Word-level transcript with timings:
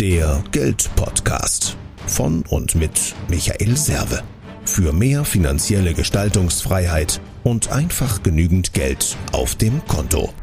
Der 0.00 0.44
Geldpodcast 0.52 1.74
von 2.06 2.44
und 2.50 2.74
mit 2.74 3.14
Michael 3.30 3.78
Serve. 3.78 4.22
Für 4.66 4.92
mehr 4.92 5.24
finanzielle 5.24 5.94
Gestaltungsfreiheit 5.94 7.18
und 7.44 7.72
einfach 7.72 8.22
genügend 8.22 8.74
Geld 8.74 9.16
auf 9.32 9.54
dem 9.54 9.80
Konto. 9.86 10.34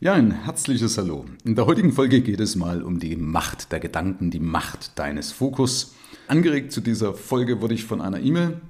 Ja, 0.00 0.14
ein 0.14 0.44
herzliches 0.44 0.96
Hallo. 0.96 1.26
In 1.44 1.54
der 1.54 1.66
heutigen 1.66 1.92
Folge 1.92 2.22
geht 2.22 2.40
es 2.40 2.56
mal 2.56 2.82
um 2.82 2.98
die 2.98 3.16
Macht 3.16 3.70
der 3.70 3.80
Gedanken, 3.80 4.30
die 4.30 4.40
Macht 4.40 4.98
deines 4.98 5.32
Fokus. 5.32 5.94
Angeregt 6.28 6.72
zu 6.72 6.80
dieser 6.80 7.12
Folge 7.12 7.60
wurde 7.60 7.74
ich 7.74 7.84
von 7.84 8.00
einer 8.00 8.20
E-Mail 8.20 8.62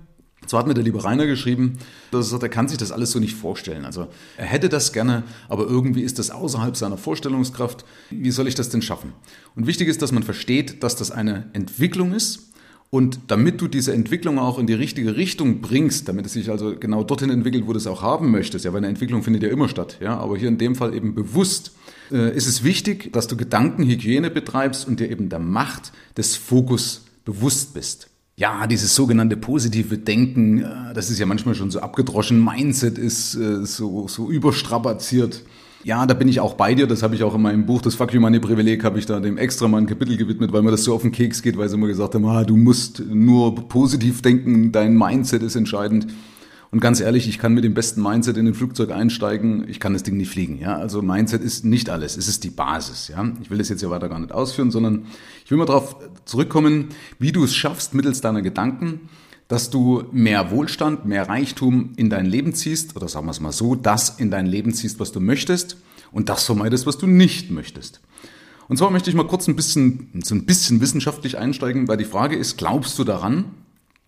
zwar 0.47 0.61
hat 0.61 0.67
mir 0.67 0.75
der 0.75 0.85
liebe 0.85 1.03
Rainer 1.03 1.27
geschrieben, 1.27 1.79
dass 2.11 2.27
er 2.27 2.31
sagt, 2.31 2.43
er 2.43 2.49
kann 2.49 2.69
sich 2.69 2.79
das 2.79 2.93
alles 2.93 3.11
so 3.11 3.19
nicht 3.19 3.35
vorstellen. 3.35 3.85
Also 3.85 4.09
er 4.37 4.47
hätte 4.47 4.69
das 4.69 4.93
gerne, 4.93 5.25
aber 5.49 5.67
irgendwie 5.67 6.03
ist 6.03 6.19
das 6.19 6.31
außerhalb 6.31 6.77
seiner 6.77 6.97
Vorstellungskraft. 6.97 7.85
Wie 8.11 8.30
soll 8.30 8.49
ich 8.49 8.55
das 8.55 8.69
denn 8.69 8.83
schaffen? 8.83 9.12
Und 9.57 9.66
wichtig 9.66 9.88
ist, 9.88 10.02
dass 10.02 10.12
man 10.12 10.23
versteht, 10.23 10.83
dass 10.83 10.97
das 10.97 11.11
eine 11.11 11.49
Entwicklung 11.52 12.12
ist. 12.12 12.51
Und 12.91 13.19
damit 13.27 13.61
du 13.61 13.66
diese 13.66 13.93
Entwicklung 13.93 14.38
auch 14.38 14.57
in 14.57 14.69
die 14.69 14.75
richtige 14.75 15.16
Richtung 15.16 15.61
bringst, 15.61 16.09
damit 16.09 16.27
es 16.27 16.35
sich 16.35 16.49
also 16.49 16.77
genau 16.77 17.02
dorthin 17.02 17.29
entwickelt, 17.29 17.66
wo 17.66 17.73
du 17.73 17.79
es 17.79 17.88
auch 17.88 18.02
haben 18.02 18.30
möchtest, 18.30 18.65
ja, 18.65 18.73
weil 18.73 18.79
eine 18.79 18.87
Entwicklung 18.87 19.24
findet 19.24 19.43
ja 19.43 19.49
immer 19.49 19.69
statt, 19.69 19.99
ja, 20.01 20.16
aber 20.16 20.37
hier 20.37 20.47
in 20.47 20.59
dem 20.59 20.77
Fall 20.77 20.95
eben 20.95 21.13
bewusst, 21.13 21.73
äh, 22.13 22.37
ist 22.37 22.47
es 22.47 22.63
wichtig, 22.63 23.13
dass 23.13 23.27
du 23.27 23.37
Gedankenhygiene 23.37 24.30
betreibst 24.30 24.87
und 24.87 25.01
dir 25.01 25.11
eben 25.11 25.29
der 25.29 25.41
Macht 25.41 25.93
des 26.16 26.37
Fokus 26.37 27.07
bewusst 27.24 27.74
bist. 27.74 28.11
Ja, 28.37 28.66
dieses 28.66 28.97
sogenannte 28.97 29.37
positive 29.37 29.97
Denken, 29.97 30.59
äh, 30.59 30.93
das 30.93 31.09
ist 31.09 31.20
ja 31.20 31.27
manchmal 31.27 31.55
schon 31.55 31.70
so 31.70 31.79
abgedroschen. 31.80 32.43
Mindset 32.43 32.98
ist 32.98 33.37
äh, 33.37 33.65
so, 33.65 34.09
so 34.09 34.29
überstrapaziert. 34.29 35.43
Ja, 35.84 36.05
da 36.07 36.15
bin 36.15 36.29
ich 36.29 36.41
auch 36.41 36.55
bei 36.55 36.74
dir. 36.74 36.88
Das 36.88 37.05
habe 37.05 37.15
ich 37.15 37.23
auch 37.23 37.34
in 37.37 37.43
meinem 37.43 37.65
Buch, 37.65 37.80
das 37.80 37.95
Fuck 37.95 38.12
You 38.12 38.20
Money 38.20 38.41
Privileg, 38.41 38.83
habe 38.83 38.99
ich 38.99 39.07
da 39.07 39.21
dem 39.21 39.38
extra 39.38 39.68
mal 39.68 39.79
ein 39.79 39.87
Kapitel 39.87 40.16
gewidmet, 40.16 40.52
weil 40.52 40.62
mir 40.62 40.73
das 40.73 40.82
so 40.82 40.95
auf 40.95 41.02
den 41.02 41.12
Keks 41.12 41.43
geht, 41.43 41.57
weil 41.57 41.68
sie 41.68 41.77
immer 41.77 41.87
gesagt 41.87 42.15
haben, 42.15 42.24
ah, 42.24 42.43
du 42.43 42.57
musst 42.57 43.05
nur 43.07 43.55
positiv 43.68 44.21
denken, 44.21 44.73
dein 44.73 44.96
Mindset 44.96 45.43
ist 45.43 45.55
entscheidend. 45.55 46.09
Und 46.75 46.80
ganz 46.80 46.99
ehrlich, 46.99 47.29
ich 47.29 47.39
kann 47.39 47.55
mit 47.55 47.63
dem 47.63 47.73
besten 47.73 48.03
Mindset 48.03 48.37
in 48.37 48.49
ein 48.49 48.55
Flugzeug 48.55 48.91
einsteigen, 48.91 49.65
ich 49.69 49.79
kann 49.79 49.93
das 49.93 50.03
Ding 50.03 50.17
nicht 50.17 50.33
fliegen. 50.33 50.59
Ja? 50.59 50.77
Also 50.77 51.03
Mindset 51.03 51.41
ist 51.41 51.65
nicht 51.65 51.89
alles, 51.89 52.17
es 52.17 52.27
ist 52.27 52.43
die 52.43 52.51
Basis. 52.51 53.07
Ja? 53.07 53.30
Ich 53.41 53.49
will 53.49 53.59
das 53.59 53.69
jetzt 53.69 53.80
ja 53.80 53.91
weiter 53.91 54.09
gar 54.09 54.19
nicht 54.19 54.33
ausführen, 54.33 54.73
sondern 54.73 55.07
ich 55.45 55.52
will 55.52 55.59
mal 55.59 55.67
darauf 55.67 55.95
zurückkommen, 56.25 56.89
wie 57.21 57.30
du 57.30 57.45
es 57.45 57.55
schaffst, 57.55 57.95
mittels 57.95 58.23
deiner 58.23 58.43
Gedanken, 58.43 59.02
dass 59.47 59.71
du 59.71 60.02
mehr 60.11 60.51
Wohlstand, 60.51 61.05
mehr 61.05 61.29
Reichtum 61.29 61.93
in 61.95 62.11
dein 62.11 62.27
Leben 62.27 62.55
ziehst, 62.55 62.97
oder 62.97 63.07
sagen 63.07 63.27
wir 63.27 63.30
es 63.30 63.39
mal 63.39 63.52
so, 63.52 63.77
das 63.77 64.19
in 64.19 64.33
dein 64.33 64.47
Leben 64.47 64.75
ziehst, 64.75 64.99
was 64.99 65.12
du 65.12 65.21
möchtest, 65.21 65.77
und 66.11 66.28
das 66.28 66.45
vermeidest, 66.45 66.89
was 66.89 66.99
du 66.99 67.06
nicht 67.06 67.53
möchtest. 67.53 68.00
Und 68.67 68.78
zwar 68.78 68.91
möchte 68.91 69.11
ich 69.11 69.15
mal 69.15 69.28
kurz 69.28 69.47
ein 69.47 69.55
bisschen, 69.55 70.09
so 70.25 70.34
ein 70.34 70.45
bisschen 70.45 70.81
wissenschaftlich 70.81 71.39
einsteigen, 71.39 71.87
weil 71.87 71.99
die 71.99 72.05
Frage 72.05 72.34
ist, 72.34 72.59
glaubst 72.59 72.99
du 72.99 73.05
daran, 73.05 73.45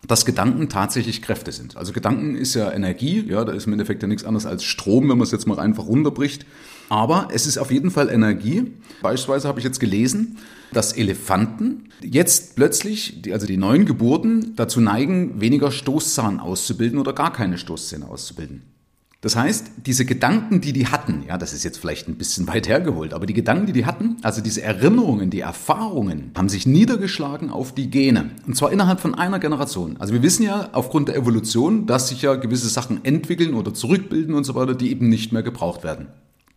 dass 0.05 0.25
Gedanken 0.25 0.69
tatsächlich 0.69 1.21
Kräfte 1.21 1.51
sind. 1.51 1.75
Also 1.75 1.91
Gedanken 1.91 2.35
ist 2.35 2.53
ja 2.53 2.71
Energie, 2.71 3.25
ja, 3.27 3.43
da 3.43 3.51
ist 3.51 3.65
im 3.65 3.73
Endeffekt 3.73 4.01
ja 4.03 4.07
nichts 4.07 4.23
anderes 4.23 4.45
als 4.45 4.63
Strom, 4.63 5.09
wenn 5.09 5.17
man 5.17 5.25
es 5.25 5.31
jetzt 5.31 5.47
mal 5.47 5.59
einfach 5.59 5.87
runterbricht. 5.87 6.45
Aber 6.89 7.29
es 7.33 7.47
ist 7.47 7.57
auf 7.57 7.71
jeden 7.71 7.91
Fall 7.91 8.09
Energie. 8.09 8.73
Beispielsweise 9.01 9.47
habe 9.47 9.59
ich 9.59 9.65
jetzt 9.65 9.79
gelesen, 9.79 10.37
dass 10.71 10.93
Elefanten 10.93 11.89
jetzt 12.01 12.55
plötzlich, 12.55 13.21
also 13.31 13.47
die 13.47 13.57
neuen 13.57 13.85
Geburten, 13.85 14.53
dazu 14.55 14.79
neigen, 14.79 15.41
weniger 15.41 15.71
Stoßzahn 15.71 16.39
auszubilden 16.39 16.99
oder 16.99 17.13
gar 17.13 17.33
keine 17.33 17.57
Stoßzähne 17.57 18.07
auszubilden. 18.07 18.76
Das 19.21 19.35
heißt, 19.35 19.71
diese 19.83 20.05
Gedanken, 20.05 20.61
die 20.61 20.73
die 20.73 20.87
hatten, 20.87 21.23
ja, 21.27 21.39
das 21.39 21.51
ist 21.51 21.63
jetzt 21.63 21.79
vielleicht 21.79 22.07
ein 22.07 22.19
bisschen 22.19 22.47
weit 22.47 22.67
hergeholt, 22.67 23.15
aber 23.15 23.25
die 23.25 23.33
Gedanken, 23.33 23.65
die 23.65 23.73
die 23.73 23.87
hatten, 23.87 24.17
also 24.21 24.41
diese 24.41 24.61
Erinnerungen, 24.61 25.31
die 25.31 25.39
Erfahrungen, 25.39 26.31
haben 26.37 26.49
sich 26.49 26.67
niedergeschlagen 26.67 27.49
auf 27.49 27.73
die 27.73 27.89
Gene. 27.89 28.29
Und 28.45 28.55
zwar 28.55 28.71
innerhalb 28.71 28.99
von 28.99 29.15
einer 29.15 29.39
Generation. 29.39 29.97
Also 29.97 30.13
wir 30.13 30.21
wissen 30.21 30.43
ja 30.43 30.69
aufgrund 30.73 31.07
der 31.07 31.15
Evolution, 31.15 31.87
dass 31.87 32.09
sich 32.09 32.21
ja 32.21 32.35
gewisse 32.35 32.69
Sachen 32.69 33.03
entwickeln 33.03 33.55
oder 33.55 33.73
zurückbilden 33.73 34.35
und 34.35 34.43
so 34.43 34.53
weiter, 34.53 34.75
die 34.75 34.91
eben 34.91 35.09
nicht 35.09 35.33
mehr 35.33 35.43
gebraucht 35.43 35.83
werden. 35.83 36.09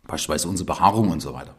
Beispielsweise 0.05 0.47
unsere 0.47 0.67
Behaarung 0.67 1.09
und 1.09 1.21
so 1.21 1.33
weiter. 1.33 1.55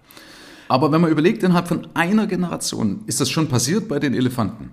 Aber 0.68 0.92
wenn 0.92 1.00
man 1.00 1.10
überlegt, 1.10 1.42
innerhalb 1.42 1.66
von 1.66 1.88
einer 1.94 2.28
Generation 2.28 3.00
ist 3.06 3.20
das 3.20 3.28
schon 3.28 3.48
passiert 3.48 3.88
bei 3.88 3.98
den 3.98 4.14
Elefanten. 4.14 4.70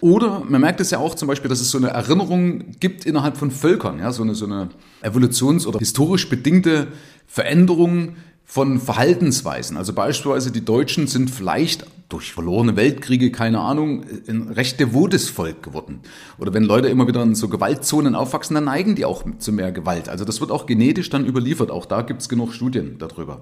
Oder 0.00 0.42
man 0.46 0.60
merkt 0.60 0.80
es 0.80 0.90
ja 0.90 0.98
auch 0.98 1.14
zum 1.14 1.28
Beispiel, 1.28 1.48
dass 1.48 1.60
es 1.60 1.70
so 1.70 1.78
eine 1.78 1.88
Erinnerung 1.88 2.64
gibt 2.80 3.06
innerhalb 3.06 3.36
von 3.36 3.50
Völkern, 3.50 3.98
ja, 3.98 4.12
so 4.12 4.22
eine, 4.22 4.34
so 4.34 4.44
eine 4.44 4.68
evolutions- 5.02 5.66
oder 5.66 5.78
historisch 5.78 6.28
bedingte 6.28 6.88
Veränderung 7.26 8.16
von 8.44 8.78
Verhaltensweisen. 8.78 9.76
Also 9.76 9.92
beispielsweise 9.92 10.52
die 10.52 10.64
Deutschen 10.64 11.08
sind 11.08 11.30
vielleicht 11.30 11.84
durch 12.08 12.32
verlorene 12.32 12.76
Weltkriege, 12.76 13.32
keine 13.32 13.60
Ahnung, 13.60 14.04
ein 14.28 14.48
recht 14.48 14.78
devotes 14.78 15.28
Volk 15.28 15.64
geworden. 15.64 16.00
Oder 16.38 16.54
wenn 16.54 16.62
Leute 16.62 16.88
immer 16.88 17.08
wieder 17.08 17.22
in 17.22 17.34
so 17.34 17.48
Gewaltzonen 17.48 18.14
aufwachsen, 18.14 18.54
dann 18.54 18.64
neigen 18.64 18.94
die 18.94 19.04
auch 19.04 19.24
zu 19.38 19.50
mehr 19.50 19.72
Gewalt. 19.72 20.08
Also 20.08 20.24
das 20.24 20.40
wird 20.40 20.52
auch 20.52 20.66
genetisch 20.66 21.10
dann 21.10 21.26
überliefert. 21.26 21.72
Auch 21.72 21.84
da 21.84 22.02
gibt 22.02 22.22
es 22.22 22.28
genug 22.28 22.52
Studien 22.52 22.96
darüber. 22.98 23.40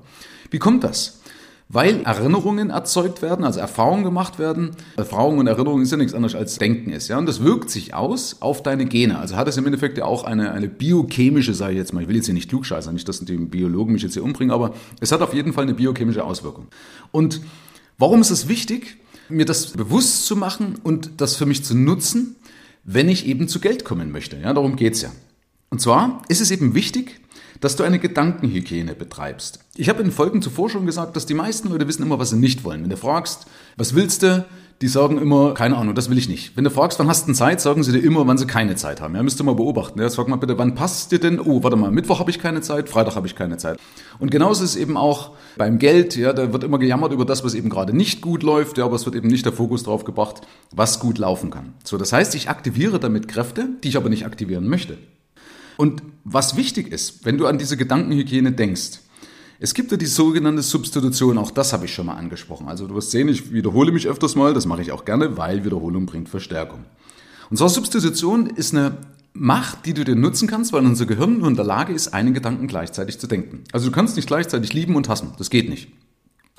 Wie 0.50 0.59
kommt 0.59 0.82
das? 0.82 1.21
Weil 1.69 2.03
Erinnerungen 2.03 2.71
erzeugt 2.71 3.23
werden, 3.23 3.45
also 3.45 3.59
Erfahrungen 3.59 4.05
gemacht 4.05 4.39
werden. 4.39 4.73
Erfahrungen 4.97 5.39
und 5.41 5.47
Erinnerungen 5.47 5.83
ist 5.83 5.91
ja 5.91 5.97
nichts 5.97 6.15
anderes 6.15 6.35
als 6.35 6.59
Denken 6.59 6.91
ist, 6.91 7.09
ja. 7.09 7.19
Und 7.19 7.27
das 7.27 7.43
wirkt 7.43 7.71
sich 7.71 7.95
aus 7.95 8.37
auf 8.41 8.63
deine 8.63 8.87
Gene. 8.87 9.19
Also 9.19 9.37
hat 9.37 9.49
es 9.49 9.57
im 9.57 9.65
Endeffekt 9.65 9.99
ja 9.99 10.05
auch 10.05 10.25
eine, 10.25 10.53
eine 10.53 10.69
biochemische, 10.69 11.55
sage 11.55 11.73
ich 11.73 11.79
jetzt 11.79 11.93
mal, 11.93 12.03
ich 12.03 12.09
will 12.09 12.17
jetzt 12.17 12.27
hier 12.27 12.35
nicht 12.35 12.49
klugscheißern, 12.49 12.95
nicht, 12.95 13.09
dass 13.09 13.21
die 13.21 13.37
Biologen 13.37 13.93
mich 13.93 14.03
jetzt 14.03 14.15
hier 14.15 14.25
umbringen, 14.25 14.53
aber 14.53 14.75
es 15.01 15.11
hat 15.11 15.23
auf 15.23 15.35
jeden 15.35 15.53
Fall 15.53 15.65
eine 15.65 15.75
biochemische 15.75 16.25
Auswirkung. 16.25 16.67
Und 17.11 17.41
warum 17.99 18.21
ist 18.21 18.31
es 18.31 18.47
wichtig, 18.49 18.99
mir 19.29 19.47
das 19.47 19.69
bewusst 19.69 20.27
zu 20.27 20.37
machen 20.37 20.77
und 20.83 21.13
das 21.17 21.37
für 21.37 21.47
mich 21.47 21.65
zu 21.65 21.75
nutzen, 21.77 22.37
wenn 22.85 23.09
ich 23.09 23.27
eben 23.27 23.49
zu 23.49 23.59
Geld 23.59 23.85
kommen 23.85 24.13
möchte? 24.13 24.37
Ja, 24.37 24.53
darum 24.53 24.77
geht's 24.77 25.01
ja. 25.01 25.11
Und 25.71 25.81
zwar 25.81 26.23
ist 26.29 26.41
es 26.41 26.51
eben 26.51 26.75
wichtig, 26.75 27.21
dass 27.61 27.77
du 27.77 27.84
eine 27.84 27.99
Gedankenhygiene 27.99 28.95
betreibst. 28.95 29.61
Ich 29.77 29.89
habe 29.89 30.03
in 30.03 30.12
Folgen 30.12 30.43
zuvor 30.43 30.71
schon 30.71 30.87
gesagt, 30.87 31.17
dass 31.17 31.27
die 31.27 31.34
meisten 31.34 31.69
Leute 31.69 31.89
wissen 31.89 32.03
immer, 32.03 32.19
was 32.19 32.31
sie 32.31 32.37
nicht 32.37 32.65
wollen. 32.65 32.83
Wenn 32.83 32.91
du 32.91 32.97
fragst, 32.97 33.47
was 33.77 33.95
willst 33.95 34.22
du, 34.22 34.45
die 34.81 34.89
sagen 34.89 35.19
immer, 35.19 35.55
keine 35.55 35.77
Ahnung, 35.77 35.95
das 35.95 36.11
will 36.11 36.19
ich 36.19 36.28
nicht. 36.28 36.56
Wenn 36.56 36.65
du 36.65 36.71
fragst, 36.71 36.99
wann 36.99 37.09
hast 37.09 37.28
du 37.28 37.33
Zeit, 37.33 37.61
sagen 37.61 37.83
sie 37.83 37.93
dir 37.93 38.00
immer, 38.05 38.27
wann 38.27 38.39
sie 38.39 38.47
keine 38.47 38.75
Zeit 38.75 39.00
haben. 39.00 39.15
Ja, 39.15 39.22
müsst 39.22 39.41
ihr 39.41 39.45
mal 39.45 39.55
beobachten. 39.55 40.00
Ja, 40.00 40.11
sag 40.11 40.28
mal 40.28 40.37
bitte, 40.37 40.59
wann 40.59 40.75
passt 40.75 41.12
dir 41.12 41.19
denn? 41.19 41.41
Oh, 41.41 41.62
warte 41.62 41.77
mal, 41.77 41.91
Mittwoch 41.91 42.19
habe 42.19 42.31
ich 42.31 42.39
keine 42.39 42.61
Zeit, 42.61 42.89
Freitag 42.89 43.17
habe 43.17 43.27
ich 43.27 43.37
keine 43.37 43.56
Zeit. 43.56 43.78
Und 44.19 44.31
genauso 44.31 44.65
ist 44.65 44.71
es 44.71 44.77
eben 44.77 44.97
auch 44.97 45.33
beim 45.56 45.78
Geld. 45.78 46.16
Ja, 46.16 46.33
da 46.33 46.53
wird 46.53 46.65
immer 46.65 46.78
gejammert 46.78 47.12
über 47.12 47.25
das, 47.25 47.45
was 47.45 47.55
eben 47.55 47.71
gerade 47.71 47.97
nicht 47.97 48.21
gut 48.21 48.43
läuft. 48.43 48.77
Ja, 48.77 48.84
aber 48.84 48.97
es 48.97 49.06
wird 49.06 49.15
eben 49.15 49.28
nicht 49.28 49.47
der 49.47 49.53
Fokus 49.53 49.84
drauf 49.84 50.05
gebracht, 50.05 50.43
was 50.72 51.01
gut 51.01 51.19
laufen 51.19 51.51
kann. 51.51 51.75
So, 51.84 51.97
das 51.97 52.12
heißt, 52.12 52.34
ich 52.34 52.49
aktiviere 52.51 52.99
damit 52.99 53.28
Kräfte, 53.28 53.69
die 53.83 53.89
ich 53.89 53.97
aber 53.97 54.09
nicht 54.09 54.27
aktivieren 54.27 54.69
möchte. 54.69 54.99
Und 55.77 56.03
was 56.25 56.57
wichtig 56.57 56.93
ist, 56.93 57.25
wenn 57.25 57.39
du 57.39 57.47
an 57.47 57.59
diese 57.59 57.77
Gedankenhygiene 57.77 58.53
denkst, 58.53 59.01
es 59.61 59.73
gibt 59.73 59.91
ja 59.93 59.97
die 59.97 60.07
sogenannte 60.07 60.62
Substitution, 60.62 61.39
auch 61.39 61.51
das 61.51 61.73
habe 61.73 61.85
ich 61.87 61.95
schon 61.95 62.07
mal 62.07 62.17
angesprochen. 62.17 62.69
Also 62.69 62.87
du 62.87 62.95
wirst 62.95 63.12
sehen, 63.12 63.29
ich 63.29 63.53
wiederhole 63.53 63.93
mich 63.93 64.07
öfters 64.07 64.34
mal, 64.34 64.53
das 64.53 64.67
mache 64.67 64.83
ich 64.83 64.93
auch 64.93 65.05
gerne, 65.05 65.37
weil 65.37 65.65
Wiederholung 65.65 66.07
bringt 66.07 66.29
Verstärkung. 66.29 66.84
Und 67.51 67.57
zwar 67.57 67.69
Substitution 67.69 68.47
ist 68.47 68.75
eine 68.75 68.99
Macht, 69.33 69.87
die 69.87 69.95
du 69.95 70.05
dir 70.05 70.17
nutzen 70.17 70.49
kannst, 70.49 70.73
weil 70.73 70.84
unser 70.84 71.07
Gehirn 71.07 71.39
nur 71.39 71.49
in 71.49 71.57
der 71.57 71.65
Lage 71.65 71.93
ist, 71.93 72.15
einen 72.15 72.34
Gedanken 72.34 72.69
gleichzeitig 72.69 73.19
zu 73.19 73.27
denken. 73.27 73.65
Also 73.73 73.87
du 73.87 73.93
kannst 73.93 74.17
nicht 74.17 74.27
gleichzeitig 74.27 74.73
lieben 74.73 74.97
und 74.97 75.09
hassen, 75.09 75.33
das 75.39 75.51
geht 75.51 75.69
nicht. 75.69 75.89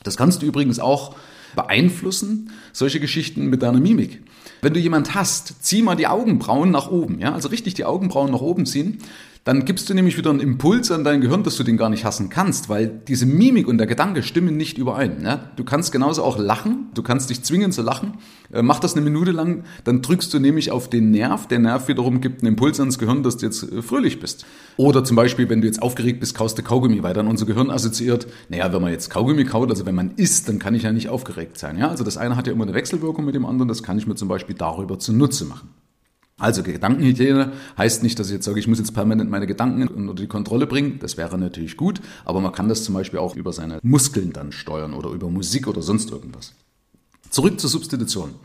Das 0.03 0.17
kannst 0.17 0.41
du 0.41 0.45
übrigens 0.45 0.79
auch 0.79 1.15
beeinflussen, 1.55 2.51
solche 2.73 2.99
Geschichten 2.99 3.47
mit 3.47 3.61
deiner 3.61 3.79
Mimik. 3.79 4.21
Wenn 4.61 4.73
du 4.73 4.79
jemand 4.79 5.13
hast, 5.15 5.63
zieh 5.63 5.81
mal 5.81 5.95
die 5.95 6.07
Augenbrauen 6.07 6.71
nach 6.71 6.89
oben, 6.89 7.19
ja, 7.19 7.33
also 7.33 7.49
richtig 7.49 7.73
die 7.73 7.85
Augenbrauen 7.85 8.31
nach 8.31 8.41
oben 8.41 8.65
ziehen 8.65 8.99
dann 9.45 9.63
gibst 9.63 9.87
du 9.87 9.93
nämlich 9.93 10.17
wieder 10.17 10.31
einen 10.31 10.39
Impuls 10.39 10.89
an 10.89 11.03
dein 11.03 11.21
Gehirn, 11.21 11.43
dass 11.43 11.55
du 11.55 11.61
den 11.61 11.77
gar 11.77 11.89
nicht 11.89 12.03
hassen 12.03 12.29
kannst, 12.31 12.67
weil 12.67 12.87
diese 12.87 13.27
Mimik 13.27 13.67
und 13.67 13.77
der 13.77 13.85
Gedanke 13.85 14.23
stimmen 14.23 14.57
nicht 14.57 14.79
überein. 14.79 15.21
Ne? 15.21 15.51
Du 15.55 15.63
kannst 15.63 15.91
genauso 15.91 16.23
auch 16.23 16.39
lachen, 16.39 16.87
du 16.95 17.03
kannst 17.03 17.29
dich 17.29 17.43
zwingen 17.43 17.71
zu 17.71 17.83
lachen. 17.83 18.15
Äh, 18.51 18.63
mach 18.63 18.79
das 18.79 18.95
eine 18.95 19.03
Minute 19.03 19.29
lang, 19.29 19.63
dann 19.83 20.01
drückst 20.01 20.33
du 20.33 20.39
nämlich 20.39 20.71
auf 20.71 20.89
den 20.89 21.11
Nerv. 21.11 21.47
Der 21.47 21.59
Nerv 21.59 21.87
wiederum 21.87 22.21
gibt 22.21 22.41
einen 22.41 22.53
Impuls 22.53 22.79
ans 22.79 22.97
Gehirn, 22.97 23.21
dass 23.21 23.37
du 23.37 23.45
jetzt 23.45 23.71
äh, 23.71 23.83
fröhlich 23.83 24.19
bist. 24.19 24.47
Oder 24.77 25.03
zum 25.03 25.15
Beispiel, 25.15 25.47
wenn 25.47 25.61
du 25.61 25.67
jetzt 25.67 25.79
aufgeregt 25.79 26.21
bist, 26.21 26.35
kaust 26.35 26.57
du 26.57 26.63
Kaugummi, 26.63 27.03
weil 27.03 27.13
dann 27.13 27.27
unser 27.27 27.45
Gehirn 27.45 27.69
assoziiert, 27.69 28.25
naja, 28.49 28.73
wenn 28.73 28.81
man 28.81 28.91
jetzt 28.91 29.11
Kaugummi 29.11 29.43
kaut, 29.45 29.69
also 29.69 29.85
wenn 29.85 29.95
man 29.95 30.15
isst, 30.15 30.49
dann 30.49 30.57
kann 30.57 30.73
ich 30.73 30.81
ja 30.81 30.91
nicht 30.91 31.09
aufgeregt 31.09 31.59
sein. 31.59 31.77
Ja? 31.77 31.89
Also 31.89 32.03
das 32.03 32.17
eine 32.17 32.35
hat 32.35 32.47
ja 32.47 32.53
immer 32.53 32.63
eine 32.63 32.73
Wechselwirkung 32.73 33.23
mit 33.25 33.35
dem 33.35 33.45
anderen, 33.45 33.67
das 33.67 33.83
kann 33.83 33.99
ich 33.99 34.07
mir 34.07 34.15
zum 34.15 34.27
Beispiel 34.27 34.55
darüber 34.55 34.97
zunutze 34.97 35.45
machen. 35.45 35.69
Also 36.37 36.63
Gedankenhygiene 36.63 37.53
heißt 37.77 38.03
nicht, 38.03 38.19
dass 38.19 38.27
ich 38.27 38.33
jetzt 38.33 38.45
sage, 38.45 38.59
ich 38.59 38.67
muss 38.67 38.79
jetzt 38.79 38.93
permanent 38.93 39.29
meine 39.29 39.47
Gedanken 39.47 39.87
unter 39.87 40.13
die 40.13 40.27
Kontrolle 40.27 40.67
bringen. 40.67 40.99
Das 40.99 41.15
wäre 41.15 41.37
natürlich 41.37 41.77
gut, 41.77 42.01
aber 42.25 42.41
man 42.41 42.51
kann 42.51 42.67
das 42.67 42.83
zum 42.83 42.93
Beispiel 42.93 43.19
auch 43.19 43.35
über 43.35 43.53
seine 43.53 43.79
Muskeln 43.83 44.33
dann 44.33 44.51
steuern 44.51 44.93
oder 44.93 45.11
über 45.11 45.29
Musik 45.29 45.67
oder 45.67 45.81
sonst 45.81 46.11
irgendwas. 46.11 46.53
Zurück 47.29 47.59
zur 47.59 47.69
Substitution. 47.69 48.35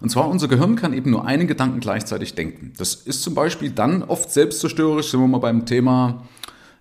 Und 0.00 0.08
zwar 0.08 0.28
unser 0.28 0.48
Gehirn 0.48 0.74
kann 0.74 0.92
eben 0.92 1.10
nur 1.10 1.24
einen 1.24 1.46
Gedanken 1.46 1.78
gleichzeitig 1.78 2.34
denken. 2.34 2.72
Das 2.78 2.94
ist 2.94 3.22
zum 3.22 3.34
Beispiel 3.34 3.70
dann 3.70 4.02
oft 4.02 4.32
selbstzerstörerisch, 4.32 5.10
sind 5.10 5.20
wir 5.20 5.28
mal 5.28 5.38
beim 5.38 5.66
Thema 5.66 6.24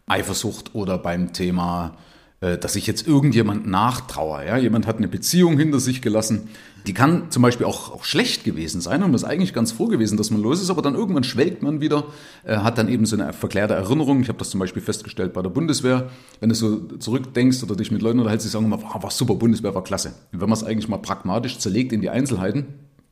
Eifersucht 0.07 0.74
oder 0.74 0.98
beim 0.98 1.31
Thema 1.31 1.96
dass 2.39 2.75
ich 2.77 2.88
jetzt 2.88 3.06
irgendjemand 3.06 3.68
nachtraue. 3.68 4.45
Ja? 4.45 4.57
Jemand 4.57 4.88
hat 4.88 4.97
eine 4.97 5.09
Beziehung 5.09 5.57
hinter 5.57 5.80
sich 5.80 6.01
gelassen. 6.01 6.50
Die 6.88 6.94
kann 6.94 7.30
zum 7.30 7.41
Beispiel 7.41 7.65
auch, 7.65 7.91
auch 7.91 8.06
schlecht 8.06 8.45
gewesen 8.45 8.80
sein 8.80 9.03
und 9.03 9.09
man 9.09 9.15
ist 9.15 9.25
eigentlich 9.25 9.53
ganz 9.53 9.74
froh 9.74 9.88
gewesen, 9.88 10.18
dass 10.18 10.31
man 10.31 10.41
los 10.41 10.62
ist, 10.62 10.69
aber 10.69 10.81
dann 10.81 10.95
irgendwann 10.95 11.25
schwelgt 11.25 11.62
man 11.62 11.81
wieder, 11.81 12.06
äh, 12.45 12.56
hat 12.57 12.77
dann 12.77 12.88
eben 12.88 13.06
so 13.06 13.18
eine 13.18 13.33
verklärte 13.33 13.74
Erinnerung. 13.74 14.21
Ich 14.21 14.30
habe 14.30 14.39
das 14.39 14.50
zum 14.50 14.62
Beispiel 14.62 14.81
festgestellt 14.81 15.33
bei 15.33 15.41
der 15.41 15.50
Bundeswehr. 15.50 16.09
Wenn 16.39 16.50
du 16.50 16.56
so 16.56 16.77
zurückdenkst 16.97 17.62
oder 17.63 17.75
dich 17.75 17.91
mit 17.91 18.01
Leuten 18.01 18.19
unterhältst, 18.19 18.47
die 18.47 18.51
sagen 18.51 18.65
immer, 18.65 18.81
wow, 18.81 19.03
war 19.03 19.12
super, 19.12 19.36
Bundeswehr 19.36 19.75
war 19.75 19.83
klasse. 19.83 20.13
Und 20.31 20.39
wenn 20.39 20.50
man 20.50 20.57
es 20.57 20.63
eigentlich 20.63 20.88
mal 20.88 20.97
pragmatisch 20.97 21.59
zerlegt 21.59 21.91
in 21.91 22.00
die 22.00 22.09
Einzelheiten, 22.09 22.68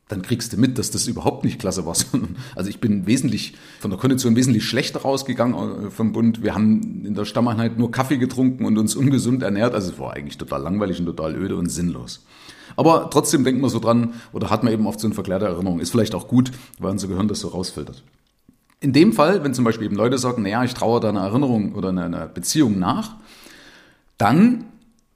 dann 0.08 0.22
kriegst 0.22 0.54
du 0.54 0.58
mit, 0.58 0.78
dass 0.78 0.92
das 0.92 1.08
überhaupt 1.08 1.44
nicht 1.44 1.60
klasse 1.60 1.86
war. 1.86 1.96
Also 2.56 2.70
ich 2.70 2.80
bin 2.80 3.08
wesentlich, 3.08 3.56
von 3.80 3.92
der 3.92 4.00
Kondition 4.00 4.36
wesentlich 4.36 4.66
schlechter 4.66 5.02
rausgegangen 5.02 5.88
äh, 5.88 5.90
vom 5.90 6.14
Bund. 6.14 6.44
Wir 6.44 6.56
haben 6.56 7.06
in 7.06 7.14
der 7.14 7.26
Stammeinheit 7.26 7.78
nur 7.78 7.92
Kaffee 7.92 8.18
getrunken 8.18 8.66
und 8.66 8.78
uns 8.78 8.96
ungesund 8.96 9.44
ernährt. 9.44 9.74
Also 9.74 9.92
es 9.92 10.00
war 10.00 10.14
eigentlich 10.14 10.38
total 10.38 10.62
langweilig 10.62 11.00
und 11.00 11.06
total 11.06 11.36
öde 11.36 11.56
und 11.56 11.70
sinnlos. 11.70 12.26
Aber 12.76 13.10
trotzdem 13.10 13.44
denkt 13.44 13.62
man 13.62 13.70
so 13.70 13.80
dran 13.80 14.14
oder 14.34 14.50
hat 14.50 14.64
man 14.64 14.72
eben 14.72 14.88
oft 14.88 15.00
so 15.00 15.08
eine 15.08 15.16
verklärte 15.16 15.46
Erinnerung. 15.46 15.80
Ist 15.80 15.92
vielleicht 15.92 16.16
auch 16.16 16.28
gut, 16.28 16.52
weil 16.80 16.92
unser 16.92 17.08
Gehirn 17.08 17.28
das 17.28 17.40
so 17.40 17.50
rausfiltert. 17.50 18.04
In 18.80 18.94
dem 18.94 19.14
Fall, 19.14 19.44
wenn 19.44 19.54
zum 19.54 19.66
Beispiel 19.66 19.88
eben 19.88 19.96
Leute 19.96 20.18
sagen, 20.18 20.44
naja, 20.44 20.64
ich 20.64 20.74
traue 20.74 21.00
da 21.00 21.10
Erinnerung 21.10 21.74
oder 21.74 21.90
eine 21.90 22.30
Beziehung 22.32 22.78
nach, 22.78 23.16
dann 24.18 24.66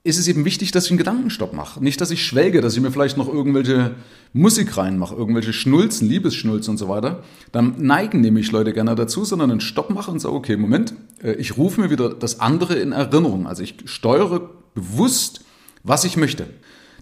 ist 0.04 0.18
es 0.18 0.26
eben 0.26 0.44
wichtig, 0.44 0.72
dass 0.72 0.86
ich 0.86 0.90
einen 0.90 0.98
Gedankenstopp 0.98 1.52
mache. 1.52 1.82
Nicht, 1.82 2.00
dass 2.00 2.10
ich 2.10 2.24
schwelge, 2.24 2.60
dass 2.60 2.74
ich 2.74 2.80
mir 2.80 2.90
vielleicht 2.90 3.16
noch 3.16 3.32
irgendwelche 3.32 3.94
Musik 4.32 4.76
reinmache, 4.76 5.14
irgendwelche 5.14 5.52
Schnulzen, 5.52 6.08
Liebesschnulzen 6.08 6.72
und 6.72 6.78
so 6.78 6.88
weiter. 6.88 7.22
Dann 7.52 7.74
neigen 7.78 8.20
nämlich 8.20 8.50
Leute 8.50 8.72
gerne 8.72 8.96
dazu, 8.96 9.24
sondern 9.24 9.52
einen 9.52 9.60
Stopp 9.60 9.90
mache 9.90 10.10
und 10.10 10.18
sage, 10.18 10.34
okay, 10.34 10.56
Moment, 10.56 10.94
äh, 11.22 11.34
ich 11.34 11.56
rufe 11.56 11.80
mir 11.80 11.90
wieder 11.90 12.10
das 12.14 12.40
andere 12.40 12.74
in 12.74 12.90
Erinnerung. 12.90 13.46
Also 13.46 13.62
ich 13.62 13.76
steuere 13.84 14.50
bewusst, 14.74 15.44
was 15.84 16.04
ich 16.04 16.16
möchte. 16.16 16.46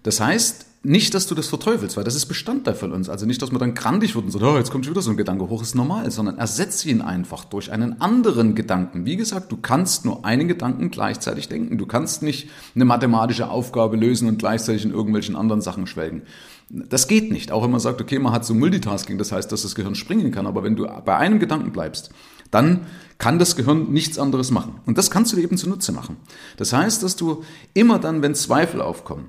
Das 0.03 0.19
heißt, 0.19 0.67
nicht, 0.83 1.13
dass 1.13 1.27
du 1.27 1.35
das 1.35 1.47
verteufelst, 1.47 1.95
weil 1.95 2.03
das 2.03 2.15
ist 2.15 2.25
Bestandteil 2.25 2.73
von 2.73 2.91
uns. 2.91 3.07
Also 3.07 3.27
nicht, 3.27 3.39
dass 3.41 3.51
man 3.51 3.59
dann 3.59 3.75
grandig 3.75 4.15
wird 4.15 4.25
und 4.25 4.31
sagt, 4.31 4.43
oh, 4.43 4.57
jetzt 4.57 4.71
kommt 4.71 4.89
wieder 4.89 5.01
so 5.03 5.11
ein 5.11 5.17
Gedanke 5.17 5.47
hoch, 5.47 5.61
ist 5.61 5.75
normal, 5.75 6.09
sondern 6.09 6.39
ersetze 6.39 6.89
ihn 6.89 7.01
einfach 7.01 7.45
durch 7.45 7.71
einen 7.71 8.01
anderen 8.01 8.55
Gedanken. 8.55 9.05
Wie 9.05 9.15
gesagt, 9.15 9.51
du 9.51 9.57
kannst 9.57 10.05
nur 10.05 10.25
einen 10.25 10.47
Gedanken 10.47 10.89
gleichzeitig 10.89 11.47
denken. 11.49 11.77
Du 11.77 11.85
kannst 11.85 12.23
nicht 12.23 12.49
eine 12.73 12.85
mathematische 12.85 13.51
Aufgabe 13.51 13.95
lösen 13.95 14.27
und 14.27 14.39
gleichzeitig 14.39 14.83
in 14.83 14.91
irgendwelchen 14.91 15.35
anderen 15.35 15.61
Sachen 15.61 15.85
schwelgen. 15.85 16.23
Das 16.69 17.07
geht 17.07 17.31
nicht. 17.31 17.51
Auch 17.51 17.63
wenn 17.63 17.71
man 17.71 17.79
sagt, 17.79 18.01
okay, 18.01 18.17
man 18.17 18.33
hat 18.33 18.43
so 18.43 18.55
Multitasking, 18.55 19.19
das 19.19 19.31
heißt, 19.31 19.51
dass 19.51 19.61
das 19.61 19.75
Gehirn 19.75 19.93
springen 19.93 20.31
kann. 20.31 20.47
Aber 20.47 20.63
wenn 20.63 20.75
du 20.75 20.87
bei 21.05 21.15
einem 21.15 21.37
Gedanken 21.37 21.71
bleibst, 21.71 22.09
dann 22.49 22.87
kann 23.19 23.37
das 23.37 23.55
Gehirn 23.55 23.91
nichts 23.91 24.17
anderes 24.17 24.49
machen. 24.49 24.79
Und 24.87 24.97
das 24.97 25.11
kannst 25.11 25.31
du 25.31 25.35
dir 25.35 25.43
eben 25.43 25.57
zunutze 25.57 25.91
machen. 25.91 26.17
Das 26.57 26.73
heißt, 26.73 27.03
dass 27.03 27.15
du 27.15 27.43
immer 27.75 27.99
dann, 27.99 28.23
wenn 28.23 28.33
Zweifel 28.33 28.81
aufkommen, 28.81 29.27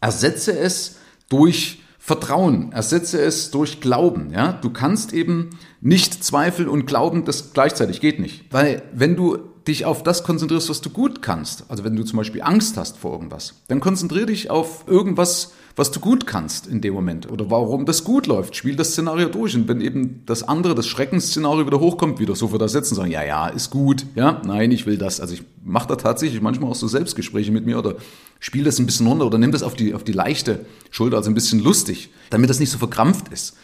Ersetze 0.00 0.58
es 0.58 0.96
durch 1.28 1.82
Vertrauen, 1.98 2.72
ersetze 2.72 3.20
es 3.20 3.50
durch 3.50 3.80
Glauben. 3.80 4.30
Ja? 4.32 4.52
Du 4.52 4.70
kannst 4.70 5.12
eben 5.12 5.50
nicht 5.80 6.24
Zweifel 6.24 6.68
und 6.68 6.86
Glauben, 6.86 7.24
das 7.24 7.52
gleichzeitig 7.52 8.00
geht 8.00 8.18
nicht. 8.18 8.46
Weil 8.50 8.82
wenn 8.92 9.14
du 9.14 9.38
dich 9.66 9.84
auf 9.84 10.02
das 10.02 10.24
konzentrierst, 10.24 10.70
was 10.70 10.80
du 10.80 10.88
gut 10.88 11.20
kannst, 11.20 11.64
also 11.68 11.84
wenn 11.84 11.94
du 11.94 12.04
zum 12.04 12.16
Beispiel 12.16 12.40
Angst 12.42 12.78
hast 12.78 12.96
vor 12.96 13.12
irgendwas, 13.12 13.54
dann 13.68 13.80
konzentriere 13.80 14.26
dich 14.26 14.50
auf 14.50 14.84
irgendwas, 14.86 15.52
was 15.78 15.92
du 15.92 16.00
gut 16.00 16.26
kannst 16.26 16.66
in 16.66 16.80
dem 16.80 16.92
Moment 16.92 17.30
oder 17.30 17.50
warum 17.50 17.86
das 17.86 18.02
gut 18.02 18.26
läuft. 18.26 18.56
Spiel 18.56 18.74
das 18.74 18.90
Szenario 18.90 19.28
durch 19.28 19.54
und 19.54 19.68
wenn 19.68 19.80
eben 19.80 20.22
das 20.26 20.42
andere, 20.42 20.74
das 20.74 20.88
Schreckensszenario 20.88 21.66
wieder 21.66 21.78
hochkommt, 21.78 22.18
wieder 22.18 22.34
sofort 22.34 22.60
ersetzen, 22.60 22.96
sagen, 22.96 23.12
ja, 23.12 23.22
ja, 23.22 23.46
ist 23.46 23.70
gut, 23.70 24.04
ja, 24.16 24.42
nein, 24.44 24.72
ich 24.72 24.86
will 24.86 24.98
das. 24.98 25.20
Also 25.20 25.34
ich 25.34 25.44
mache 25.64 25.88
da 25.88 25.96
tatsächlich 25.96 26.40
manchmal 26.42 26.70
auch 26.70 26.74
so 26.74 26.88
Selbstgespräche 26.88 27.52
mit 27.52 27.64
mir 27.64 27.78
oder 27.78 27.94
spiele 28.40 28.64
das 28.64 28.78
ein 28.80 28.86
bisschen 28.86 29.06
runter 29.06 29.26
oder 29.26 29.38
nimm 29.38 29.52
das 29.52 29.62
auf 29.62 29.74
die, 29.74 29.94
auf 29.94 30.02
die 30.02 30.12
leichte 30.12 30.66
Schulter, 30.90 31.16
also 31.16 31.30
ein 31.30 31.34
bisschen 31.34 31.60
lustig, 31.60 32.10
damit 32.30 32.50
das 32.50 32.58
nicht 32.58 32.70
so 32.70 32.78
verkrampft 32.78 33.28
ist. 33.32 33.56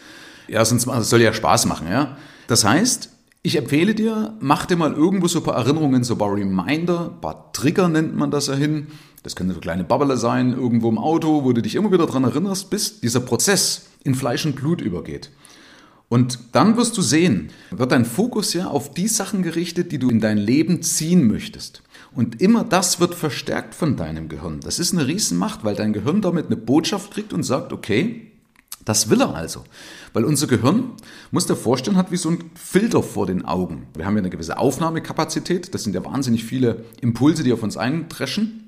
Ja, 0.47 0.63
sonst 0.63 0.87
das 0.87 1.09
soll 1.09 1.21
ja 1.21 1.33
Spaß 1.33 1.65
machen, 1.65 1.87
ja. 1.89 2.17
Das 2.47 2.63
heißt, 2.63 3.09
ich 3.45 3.57
empfehle 3.57 3.93
dir, 3.93 4.35
mach 4.39 4.65
dir 4.65 4.75
mal 4.75 4.93
irgendwo 4.93 5.27
so 5.27 5.39
ein 5.39 5.43
paar 5.45 5.55
Erinnerungen, 5.55 6.03
so 6.03 6.15
ein 6.15 6.17
paar 6.17 6.33
Reminder, 6.33 7.11
ein 7.11 7.21
paar 7.21 7.51
Trigger 7.53 7.87
nennt 7.87 8.15
man 8.15 8.31
das 8.31 8.47
ja 8.47 8.55
hin. 8.55 8.87
Das 9.21 9.35
können 9.35 9.53
so 9.53 9.59
kleine 9.59 9.83
Babbler 9.83 10.17
sein, 10.17 10.51
irgendwo 10.53 10.89
im 10.89 10.97
Auto, 10.97 11.43
wo 11.43 11.53
du 11.53 11.61
dich 11.61 11.75
immer 11.75 11.91
wieder 11.91 12.07
dran 12.07 12.23
erinnerst, 12.23 12.71
bis 12.71 12.99
dieser 13.01 13.19
Prozess 13.19 13.89
in 14.03 14.15
Fleisch 14.15 14.47
und 14.47 14.55
Blut 14.55 14.81
übergeht. 14.81 15.29
Und 16.09 16.39
dann 16.53 16.75
wirst 16.75 16.97
du 16.97 17.03
sehen, 17.03 17.49
wird 17.69 17.91
dein 17.91 18.05
Fokus 18.05 18.53
ja 18.53 18.67
auf 18.67 18.93
die 18.93 19.07
Sachen 19.07 19.43
gerichtet, 19.43 19.91
die 19.91 19.99
du 19.99 20.09
in 20.09 20.21
dein 20.21 20.39
Leben 20.39 20.81
ziehen 20.81 21.27
möchtest. 21.27 21.83
Und 22.15 22.41
immer 22.41 22.63
das 22.63 22.99
wird 22.99 23.13
verstärkt 23.13 23.75
von 23.75 23.95
deinem 23.95 24.27
Gehirn. 24.27 24.59
Das 24.61 24.79
ist 24.79 24.93
eine 24.93 25.05
Riesenmacht, 25.05 25.63
weil 25.63 25.75
dein 25.75 25.93
Gehirn 25.93 26.21
damit 26.21 26.47
eine 26.47 26.57
Botschaft 26.57 27.11
kriegt 27.11 27.31
und 27.31 27.43
sagt, 27.43 27.73
okay, 27.73 28.31
das 28.85 29.09
will 29.09 29.19
er 29.21 29.35
also. 29.35 29.63
Weil 30.13 30.23
unser 30.23 30.47
Gehirn, 30.47 30.91
muss 31.31 31.47
dir 31.47 31.55
vorstellen, 31.55 31.97
hat 31.97 32.11
wie 32.11 32.17
so 32.17 32.29
ein 32.29 32.51
Filter 32.53 33.03
vor 33.03 33.25
den 33.25 33.43
Augen. 33.43 33.87
Wir 33.95 34.05
haben 34.05 34.15
ja 34.15 34.19
eine 34.19 34.29
gewisse 34.29 34.57
Aufnahmekapazität. 34.57 35.73
Das 35.73 35.83
sind 35.83 35.93
ja 35.93 36.05
wahnsinnig 36.05 36.45
viele 36.45 36.85
Impulse, 37.01 37.43
die 37.43 37.51
auf 37.51 37.63
uns 37.63 37.77
eintreschen. 37.77 38.65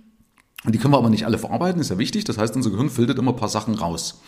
Und 0.65 0.73
die 0.73 0.79
können 0.79 0.93
wir 0.93 0.97
aber 0.97 1.11
nicht 1.11 1.25
alle 1.25 1.37
verarbeiten, 1.37 1.79
ist 1.79 1.89
ja 1.89 1.99
wichtig. 1.99 2.25
Das 2.25 2.37
heißt, 2.37 2.55
unser 2.55 2.71
Gehirn 2.71 2.89
filtert 2.89 3.19
immer 3.19 3.31
ein 3.31 3.37
paar 3.37 3.47
Sachen 3.47 3.75
raus. 3.75 4.21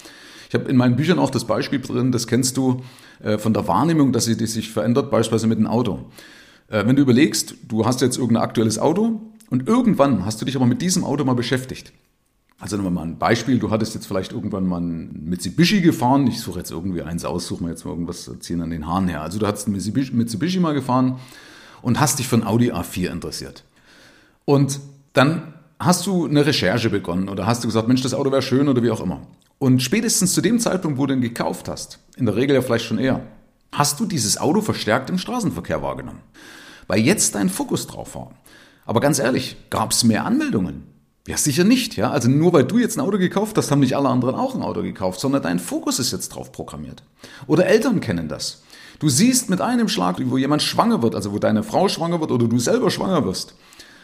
Ich 0.48 0.56
habe 0.56 0.70
in 0.70 0.78
meinen 0.78 0.96
Büchern 0.96 1.20
auch 1.20 1.30
das 1.30 1.46
Beispiel 1.46 1.80
drin, 1.80 2.12
das 2.12 2.28
kennst 2.28 2.58
du 2.58 2.82
äh, 3.22 3.38
von 3.38 3.54
der 3.54 3.68
Wahrnehmung, 3.68 4.14
dass 4.14 4.26
sie 4.26 4.38
die 4.38 4.48
sich 4.48 4.72
verändert, 4.72 5.12
beispielsweise 5.12 5.48
mit 5.48 5.60
dem 5.60 5.68
Auto. 5.68 6.10
Äh, 6.70 6.86
wenn 6.88 6.96
du 6.96 7.02
überlegst, 7.02 7.56
du 7.68 7.86
hast 7.86 8.02
jetzt 8.02 8.18
irgendein 8.18 8.44
aktuelles 8.44 8.80
Auto 8.80 9.22
und 9.50 9.68
irgendwann 9.68 10.26
hast 10.26 10.42
du 10.42 10.46
dich 10.46 10.56
aber 10.56 10.66
mit 10.66 10.82
diesem 10.82 11.04
Auto 11.04 11.24
mal 11.24 11.36
beschäftigt. 11.36 11.94
Also 12.60 12.76
nehmen 12.76 12.88
wir 12.88 12.92
mal 12.92 13.04
ein 13.04 13.18
Beispiel, 13.18 13.58
du 13.58 13.72
hattest 13.72 13.96
jetzt 13.96 14.06
vielleicht 14.06 14.34
irgendwann 14.34 14.68
mal 14.68 14.82
ein 14.82 15.12
Mitsubishi 15.24 15.80
gefahren, 15.80 16.28
ich 16.28 16.42
suche 16.42 16.60
jetzt 16.60 16.72
irgendwie 16.72 17.02
eins 17.02 17.24
aus, 17.24 17.48
suche 17.48 17.64
mir 17.64 17.70
jetzt 17.70 17.86
mal 17.86 17.92
irgendwas, 17.92 18.30
ziehen 18.42 18.62
an 18.62 18.70
den 18.70 18.86
Haaren 18.86 19.08
her. 19.08 19.22
Also 19.22 19.40
du 19.40 19.48
hast 19.48 19.68
ein 19.68 19.72
Mitsubishi, 19.72 20.14
Mitsubishi 20.14 20.60
mal 20.60 20.74
gefahren 20.74 21.20
und 21.82 22.02
hast 22.02 22.20
dich 22.20 22.28
für 22.28 22.36
ein 22.36 22.46
Audi 22.46 22.74
A4 22.74 23.12
interessiert. 23.12 23.64
Und 24.44 24.82
dann 25.14 25.54
hast 25.80 26.06
du 26.06 26.26
eine 26.26 26.46
Recherche 26.46 26.90
begonnen 26.90 27.30
oder 27.30 27.48
hast 27.48 27.64
du 27.64 27.68
gesagt, 27.70 27.88
Mensch, 27.88 28.02
das 28.02 28.14
Auto 28.14 28.32
wäre 28.32 28.42
schön 28.42 28.68
oder 28.68 28.84
wie 28.84 28.92
auch 28.92 29.02
immer. 29.02 29.22
Und 29.58 29.82
spätestens 29.82 30.34
zu 30.34 30.42
dem 30.42 30.60
Zeitpunkt, 30.60 30.98
wo 30.98 31.06
du 31.06 31.14
ihn 31.14 31.22
gekauft 31.22 31.70
hast, 31.70 32.00
in 32.18 32.26
der 32.26 32.36
Regel 32.36 32.56
ja 32.56 32.62
vielleicht 32.62 32.86
schon 32.86 32.98
eher, 32.98 33.22
hast 33.72 34.00
du 34.00 34.06
dieses 34.06 34.38
Auto 34.38 34.62
verstärkt 34.62 35.10
im 35.10 35.18
Straßenverkehr 35.18 35.82
wahrgenommen. 35.82 36.20
Weil 36.88 37.00
jetzt 37.02 37.36
dein 37.36 37.50
Fokus 37.50 37.88
drauf 37.88 38.16
war. 38.16 38.32
Aber 38.86 39.00
ganz 39.00 39.20
ehrlich, 39.20 39.56
gab 39.70 39.92
es 39.92 40.04
mehr 40.04 40.26
Anmeldungen? 40.26 40.84
Ja, 41.30 41.38
sicher 41.38 41.64
nicht, 41.64 41.96
ja. 41.96 42.10
Also 42.10 42.28
nur 42.28 42.54
weil 42.54 42.64
du 42.64 42.80
jetzt 42.80 42.98
ein 42.98 43.06
Auto 43.06 43.20
gekauft 43.20 43.56
hast, 43.56 43.70
haben 43.70 43.82
nicht 43.82 43.96
alle 43.96 44.10
anderen 44.10 44.34
auch 44.34 44.56
ein 44.56 44.64
Auto 44.64 44.82
gekauft, 44.82 45.20
sondern 45.20 45.44
dein 45.44 45.60
Fokus 45.60 46.00
ist 46.00 46.12
jetzt 46.12 46.30
drauf 46.30 46.52
programmiert. 46.52 47.04
Oder 47.46 47.68
Eltern 47.68 48.00
kennen 48.02 48.28
das. 48.28 48.64
Du 48.98 49.10
siehst 49.10 49.48
mit 49.48 49.62
einem 49.62 49.90
Schlag, 49.90 50.16
wo 50.24 50.38
jemand 50.38 50.64
schwanger 50.64 51.04
wird, 51.04 51.14
also 51.14 51.32
wo 51.32 51.38
deine 51.38 51.62
Frau 51.62 51.88
schwanger 51.88 52.20
wird 52.20 52.32
oder 52.32 52.48
du 52.48 52.58
selber 52.58 52.90
schwanger 52.90 53.26
wirst, 53.26 53.54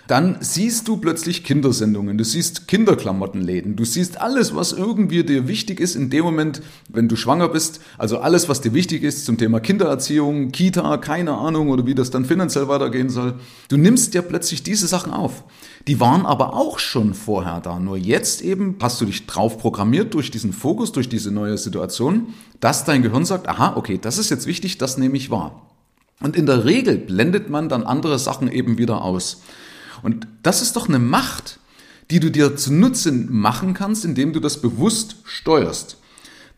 dann 0.07 0.37
siehst 0.39 0.87
du 0.87 0.97
plötzlich 0.97 1.43
Kindersendungen, 1.43 2.17
du 2.17 2.23
siehst 2.23 2.67
Kinderklamottenläden, 2.67 3.75
du 3.75 3.85
siehst 3.85 4.21
alles, 4.21 4.55
was 4.55 4.71
irgendwie 4.71 5.23
dir 5.23 5.47
wichtig 5.47 5.79
ist 5.79 5.95
in 5.95 6.09
dem 6.09 6.23
Moment, 6.23 6.61
wenn 6.89 7.07
du 7.07 7.15
schwanger 7.15 7.49
bist, 7.49 7.81
also 7.97 8.19
alles, 8.19 8.47
was 8.47 8.61
dir 8.61 8.73
wichtig 8.73 9.03
ist 9.03 9.25
zum 9.25 9.37
Thema 9.37 9.59
Kindererziehung, 9.59 10.51
Kita, 10.51 10.97
keine 10.97 11.33
Ahnung 11.33 11.69
oder 11.69 11.85
wie 11.85 11.95
das 11.95 12.11
dann 12.11 12.25
finanziell 12.25 12.67
weitergehen 12.67 13.09
soll. 13.09 13.35
Du 13.69 13.77
nimmst 13.77 14.13
ja 14.13 14.21
plötzlich 14.21 14.63
diese 14.63 14.87
Sachen 14.87 15.11
auf. 15.11 15.43
Die 15.87 15.99
waren 15.99 16.25
aber 16.25 16.53
auch 16.53 16.79
schon 16.79 17.13
vorher 17.13 17.59
da, 17.61 17.79
nur 17.79 17.97
jetzt 17.97 18.41
eben 18.41 18.75
hast 18.81 19.01
du 19.01 19.05
dich 19.05 19.27
drauf 19.27 19.57
programmiert 19.57 20.13
durch 20.13 20.31
diesen 20.31 20.53
Fokus, 20.53 20.91
durch 20.91 21.09
diese 21.09 21.31
neue 21.31 21.57
Situation, 21.57 22.33
dass 22.59 22.85
dein 22.85 23.01
Gehirn 23.01 23.25
sagt, 23.25 23.47
aha, 23.47 23.75
okay, 23.75 23.99
das 24.01 24.17
ist 24.17 24.29
jetzt 24.29 24.47
wichtig, 24.47 24.77
das 24.77 24.97
nehme 24.97 25.17
ich 25.17 25.29
wahr. 25.29 25.61
Und 26.21 26.35
in 26.35 26.45
der 26.45 26.65
Regel 26.65 26.97
blendet 26.97 27.49
man 27.49 27.69
dann 27.69 27.83
andere 27.83 28.17
Sachen 28.19 28.49
eben 28.51 28.77
wieder 28.77 29.03
aus. 29.03 29.41
Und 30.01 30.27
das 30.43 30.61
ist 30.61 30.75
doch 30.75 30.87
eine 30.87 30.99
Macht, 30.99 31.59
die 32.11 32.19
du 32.19 32.29
dir 32.29 32.55
zunutze 32.55 33.11
machen 33.11 33.73
kannst, 33.73 34.05
indem 34.05 34.33
du 34.33 34.39
das 34.39 34.61
bewusst 34.61 35.17
steuerst. 35.23 35.97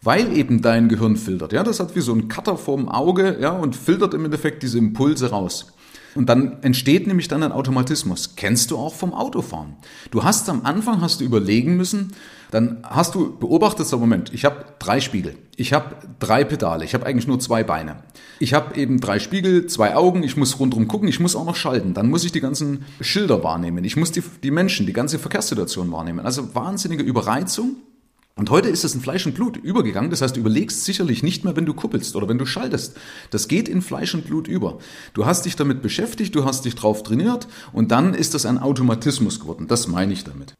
Weil 0.01 0.35
eben 0.37 0.61
dein 0.61 0.89
Gehirn 0.89 1.15
filtert. 1.15 1.53
Ja, 1.53 1.63
das 1.63 1.79
hat 1.79 1.95
wie 1.95 2.01
so 2.01 2.13
ein 2.13 2.27
Cutter 2.27 2.57
vorm 2.57 2.87
Auge, 2.87 3.37
ja, 3.39 3.51
und 3.51 3.75
filtert 3.75 4.13
im 4.13 4.25
Endeffekt 4.25 4.61
diese 4.63 4.77
Impulse 4.77 5.29
raus. 5.29 5.73
Und 6.17 6.27
dann 6.29 6.63
entsteht 6.63 7.05
nämlich 7.05 7.27
dann 7.27 7.43
ein 7.43 7.51
Automatismus. 7.51 8.35
Kennst 8.35 8.71
du 8.71 8.77
auch 8.77 8.95
vom 8.95 9.13
Autofahren. 9.13 9.75
Du 10.11 10.23
hast 10.23 10.49
am 10.49 10.65
Anfang 10.65 11.01
hast 11.01 11.21
du 11.21 11.25
überlegen 11.25 11.77
müssen, 11.77 12.13
dann 12.49 12.77
hast 12.83 13.13
du 13.13 13.37
beobachtet, 13.37 13.87
so 13.87 13.97
Moment, 13.97 14.33
ich 14.33 14.45
habe 14.45 14.65
drei 14.79 14.99
Spiegel, 14.99 15.35
ich 15.57 15.73
habe 15.73 15.95
drei 16.19 16.43
Pedale, 16.43 16.85
ich 16.85 16.93
habe 16.93 17.05
eigentlich 17.05 17.27
nur 17.27 17.39
zwei 17.39 17.63
Beine. 17.63 17.97
Ich 18.39 18.53
habe 18.53 18.75
eben 18.75 18.99
drei 18.99 19.19
Spiegel, 19.19 19.67
zwei 19.67 19.95
Augen, 19.95 20.23
ich 20.23 20.37
muss 20.37 20.59
rundherum 20.59 20.87
gucken, 20.87 21.07
ich 21.07 21.19
muss 21.19 21.35
auch 21.35 21.45
noch 21.45 21.55
schalten. 21.55 21.93
Dann 21.93 22.09
muss 22.09 22.23
ich 22.23 22.31
die 22.31 22.41
ganzen 22.41 22.85
Schilder 23.01 23.43
wahrnehmen, 23.43 23.83
ich 23.83 23.97
muss 23.97 24.11
die, 24.11 24.23
die 24.43 24.51
Menschen, 24.51 24.85
die 24.85 24.93
ganze 24.93 25.19
Verkehrssituation 25.19 25.91
wahrnehmen. 25.91 26.25
Also 26.25 26.55
wahnsinnige 26.55 27.03
Überreizung 27.03 27.75
Und 28.37 28.51
heute 28.51 28.69
ist 28.69 28.85
es 28.85 28.93
in 28.93 29.01
Fleisch 29.01 29.25
und 29.25 29.33
Blut 29.33 29.57
übergegangen. 29.57 30.11
Das 30.11 30.21
heißt, 30.21 30.35
du 30.35 30.39
überlegst 30.39 30.85
sicherlich 30.85 31.23
nicht 31.23 31.43
mehr, 31.43 31.55
wenn 31.55 31.65
du 31.65 31.73
kuppelst 31.73 32.15
oder 32.15 32.29
wenn 32.29 32.37
du 32.37 32.45
schaltest. 32.45 32.95
Das 33.31 33.47
geht 33.47 33.67
in 33.67 33.81
Fleisch 33.81 34.13
und 34.13 34.27
Blut 34.27 34.47
über. 34.47 34.77
Du 35.13 35.25
hast 35.25 35.45
dich 35.45 35.55
damit 35.55 35.81
beschäftigt, 35.81 36.35
du 36.35 36.45
hast 36.45 36.63
dich 36.63 36.75
drauf 36.75 37.01
trainiert 37.01 37.47
und 37.73 37.91
dann 37.91 38.13
ist 38.13 38.35
das 38.35 38.45
ein 38.45 38.59
Automatismus 38.59 39.39
geworden. 39.39 39.67
Das 39.67 39.87
meine 39.87 40.13
ich 40.13 40.23
damit. 40.23 40.53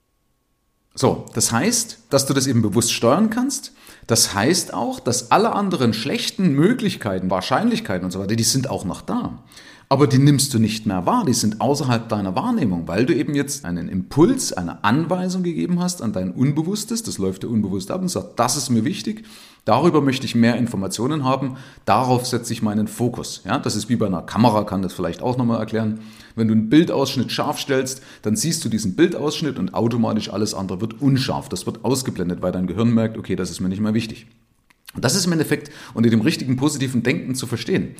So, 0.96 1.26
das 1.36 1.52
heißt, 1.52 2.00
dass 2.10 2.26
du 2.26 2.34
das 2.34 2.48
eben 2.48 2.64
bewusst 2.64 2.92
steuern 2.92 3.30
kannst. 3.30 3.74
Das 4.08 4.34
heißt 4.34 4.74
auch, 4.74 5.00
dass 5.00 5.30
alle 5.30 5.54
anderen 5.54 5.94
schlechten 5.94 6.54
Möglichkeiten, 6.54 7.30
Wahrscheinlichkeiten 7.30 8.06
und 8.06 8.12
so 8.12 8.20
weiter, 8.20 8.36
die 8.36 8.44
sind 8.44 8.68
auch 8.70 8.86
noch 8.86 9.02
da. 9.02 9.44
Aber 9.90 10.06
die 10.08 10.18
nimmst 10.18 10.54
du 10.54 10.60
nicht 10.60 10.86
mehr 10.86 11.06
wahr, 11.06 11.24
die 11.26 11.34
sind 11.34 11.62
außerhalb 11.62 12.10
deiner 12.10 12.36
Wahrnehmung, 12.36 12.90
weil 12.90 13.06
du 13.06 13.16
eben 13.16 13.34
jetzt 13.36 13.64
einen 13.64 13.88
Impuls, 13.88 14.52
eine 14.52 14.84
Anweisung 14.84 15.44
gegeben 15.44 15.80
hast 15.80 16.02
an 16.02 16.12
dein 16.12 16.32
Unbewusstes, 16.32 17.04
das 17.04 17.20
läuft 17.20 17.44
dir 17.44 17.48
unbewusst 17.48 17.90
ab 17.90 18.02
und 18.02 18.10
sagt, 18.10 18.38
das 18.38 18.58
ist 18.58 18.70
mir 18.70 18.84
wichtig, 18.84 19.24
darüber 19.64 20.02
möchte 20.02 20.26
ich 20.26 20.36
mehr 20.36 20.58
Informationen 20.58 21.24
haben, 21.24 21.56
darauf 21.86 22.26
setze 22.26 22.52
ich 22.52 22.62
meinen 22.62 22.90
Fokus. 22.90 23.44
Ja, 23.46 23.60
das 23.60 23.78
ist 23.78 23.88
wie 23.88 23.96
bei 23.96 24.08
einer 24.08 24.24
Kamera, 24.24 24.66
kann 24.66 24.82
das 24.82 24.92
vielleicht 24.92 25.22
auch 25.22 25.38
nochmal 25.38 25.60
erklären. 25.60 26.02
Wenn 26.36 26.50
du 26.50 26.54
einen 26.54 26.68
Bildausschnitt 26.68 27.32
scharf 27.32 27.58
stellst, 27.58 28.02
dann 28.24 28.36
siehst 28.36 28.66
du 28.66 28.70
diesen 28.70 28.98
Bildausschnitt 28.98 29.58
und 29.58 29.74
automatisch 29.74 30.34
alles 30.34 30.54
andere 30.54 30.82
wird 30.82 31.02
unscharf. 31.02 31.48
Das 31.48 31.66
wird 31.66 31.86
ausgeblendet, 31.86 32.42
weil 32.42 32.52
dein 32.52 32.68
Gehirn 32.68 32.90
merkt, 32.90 33.18
okay, 33.18 33.38
das 33.38 33.52
ist 33.52 33.62
mir 33.62 33.70
nicht 33.70 33.82
mehr 33.82 33.94
wichtig. 33.94 34.28
Und 34.98 35.06
das 35.06 35.16
ist 35.16 35.28
im 35.28 35.32
Endeffekt 35.32 35.72
unter 35.94 36.10
dem 36.10 36.22
richtigen 36.22 36.56
positiven 36.56 37.04
Denken 37.04 37.36
zu 37.36 37.46
verstehen. 37.46 37.96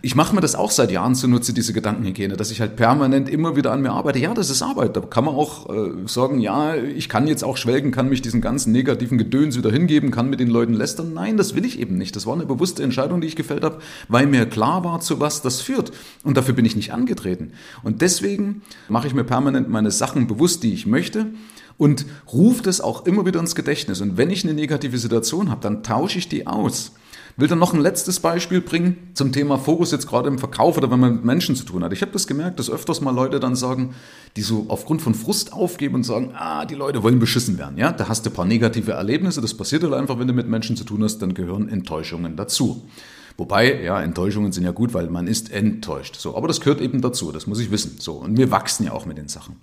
Ich 0.00 0.14
mache 0.14 0.34
mir 0.34 0.40
das 0.40 0.54
auch 0.54 0.70
seit 0.70 0.90
Jahren 0.90 1.14
zunutze, 1.14 1.52
diese 1.52 1.74
Gedankenhygiene, 1.74 2.38
dass 2.38 2.50
ich 2.50 2.62
halt 2.62 2.76
permanent 2.76 3.28
immer 3.28 3.54
wieder 3.54 3.70
an 3.70 3.82
mir 3.82 3.90
arbeite. 3.90 4.18
Ja, 4.18 4.32
das 4.32 4.48
ist 4.48 4.62
Arbeit. 4.62 4.96
Da 4.96 5.00
kann 5.00 5.26
man 5.26 5.34
auch 5.34 5.68
äh, 5.68 5.90
sagen, 6.06 6.38
ja, 6.38 6.74
ich 6.74 7.10
kann 7.10 7.26
jetzt 7.26 7.44
auch 7.44 7.58
schwelgen, 7.58 7.90
kann 7.90 8.08
mich 8.08 8.22
diesen 8.22 8.40
ganzen 8.40 8.72
negativen 8.72 9.18
Gedöns 9.18 9.58
wieder 9.58 9.70
hingeben, 9.70 10.10
kann 10.10 10.30
mit 10.30 10.40
den 10.40 10.48
Leuten 10.48 10.72
lästern. 10.72 11.12
Nein, 11.12 11.36
das 11.36 11.54
will 11.54 11.66
ich 11.66 11.78
eben 11.78 11.98
nicht. 11.98 12.16
Das 12.16 12.24
war 12.24 12.32
eine 12.32 12.46
bewusste 12.46 12.82
Entscheidung, 12.82 13.20
die 13.20 13.26
ich 13.26 13.36
gefällt 13.36 13.62
habe, 13.62 13.78
weil 14.08 14.26
mir 14.26 14.46
klar 14.46 14.84
war, 14.84 15.00
zu 15.00 15.20
was 15.20 15.42
das 15.42 15.60
führt. 15.60 15.92
Und 16.22 16.38
dafür 16.38 16.54
bin 16.54 16.64
ich 16.64 16.76
nicht 16.76 16.94
angetreten. 16.94 17.52
Und 17.82 18.00
deswegen 18.00 18.62
mache 18.88 19.06
ich 19.06 19.14
mir 19.14 19.24
permanent 19.24 19.68
meine 19.68 19.90
Sachen 19.90 20.28
bewusst, 20.28 20.62
die 20.62 20.72
ich 20.72 20.86
möchte 20.86 21.26
und 21.78 22.04
rufe 22.30 22.62
das 22.62 22.80
auch 22.80 23.06
immer 23.06 23.24
wieder 23.24 23.40
ins 23.40 23.54
Gedächtnis. 23.54 24.00
Und 24.00 24.16
wenn 24.18 24.30
ich 24.30 24.44
eine 24.44 24.52
negative 24.52 24.98
Situation 24.98 25.50
habe, 25.50 25.62
dann 25.62 25.82
tausche 25.82 26.18
ich 26.18 26.28
die 26.28 26.46
aus. 26.46 26.92
Will 27.36 27.46
dann 27.46 27.60
noch 27.60 27.72
ein 27.72 27.80
letztes 27.80 28.18
Beispiel 28.18 28.60
bringen 28.60 29.10
zum 29.14 29.30
Thema 29.30 29.58
Fokus 29.58 29.92
jetzt 29.92 30.08
gerade 30.08 30.26
im 30.26 30.40
Verkauf 30.40 30.76
oder 30.76 30.90
wenn 30.90 30.98
man 30.98 31.12
mit 31.14 31.24
Menschen 31.24 31.54
zu 31.54 31.62
tun 31.62 31.84
hat. 31.84 31.92
Ich 31.92 32.02
habe 32.02 32.10
das 32.10 32.26
gemerkt, 32.26 32.58
dass 32.58 32.68
öfters 32.68 33.00
mal 33.00 33.14
Leute 33.14 33.38
dann 33.38 33.54
sagen, 33.54 33.94
die 34.34 34.42
so 34.42 34.66
aufgrund 34.66 35.02
von 35.02 35.14
Frust 35.14 35.52
aufgeben 35.52 35.94
und 35.94 36.02
sagen, 36.02 36.32
ah, 36.34 36.64
die 36.64 36.74
Leute 36.74 37.04
wollen 37.04 37.20
beschissen 37.20 37.56
werden. 37.56 37.78
Ja, 37.78 37.92
da 37.92 38.08
hast 38.08 38.26
du 38.26 38.30
ein 38.30 38.32
paar 38.32 38.44
negative 38.44 38.90
Erlebnisse. 38.90 39.40
Das 39.40 39.54
passiert 39.54 39.84
halt 39.84 39.94
einfach, 39.94 40.18
wenn 40.18 40.26
du 40.26 40.32
mit 40.32 40.48
Menschen 40.48 40.76
zu 40.76 40.82
tun 40.82 41.04
hast, 41.04 41.18
dann 41.18 41.32
gehören 41.32 41.68
Enttäuschungen 41.68 42.34
dazu. 42.34 42.82
Wobei, 43.36 43.82
ja, 43.84 44.02
Enttäuschungen 44.02 44.50
sind 44.50 44.64
ja 44.64 44.72
gut, 44.72 44.92
weil 44.92 45.08
man 45.08 45.28
ist 45.28 45.52
enttäuscht. 45.52 46.16
So, 46.16 46.36
aber 46.36 46.48
das 46.48 46.58
gehört 46.58 46.80
eben 46.80 47.00
dazu, 47.00 47.30
das 47.30 47.46
muss 47.46 47.60
ich 47.60 47.70
wissen. 47.70 47.98
So, 48.00 48.14
und 48.14 48.36
wir 48.36 48.50
wachsen 48.50 48.84
ja 48.84 48.90
auch 48.90 49.06
mit 49.06 49.16
den 49.16 49.28
Sachen. 49.28 49.54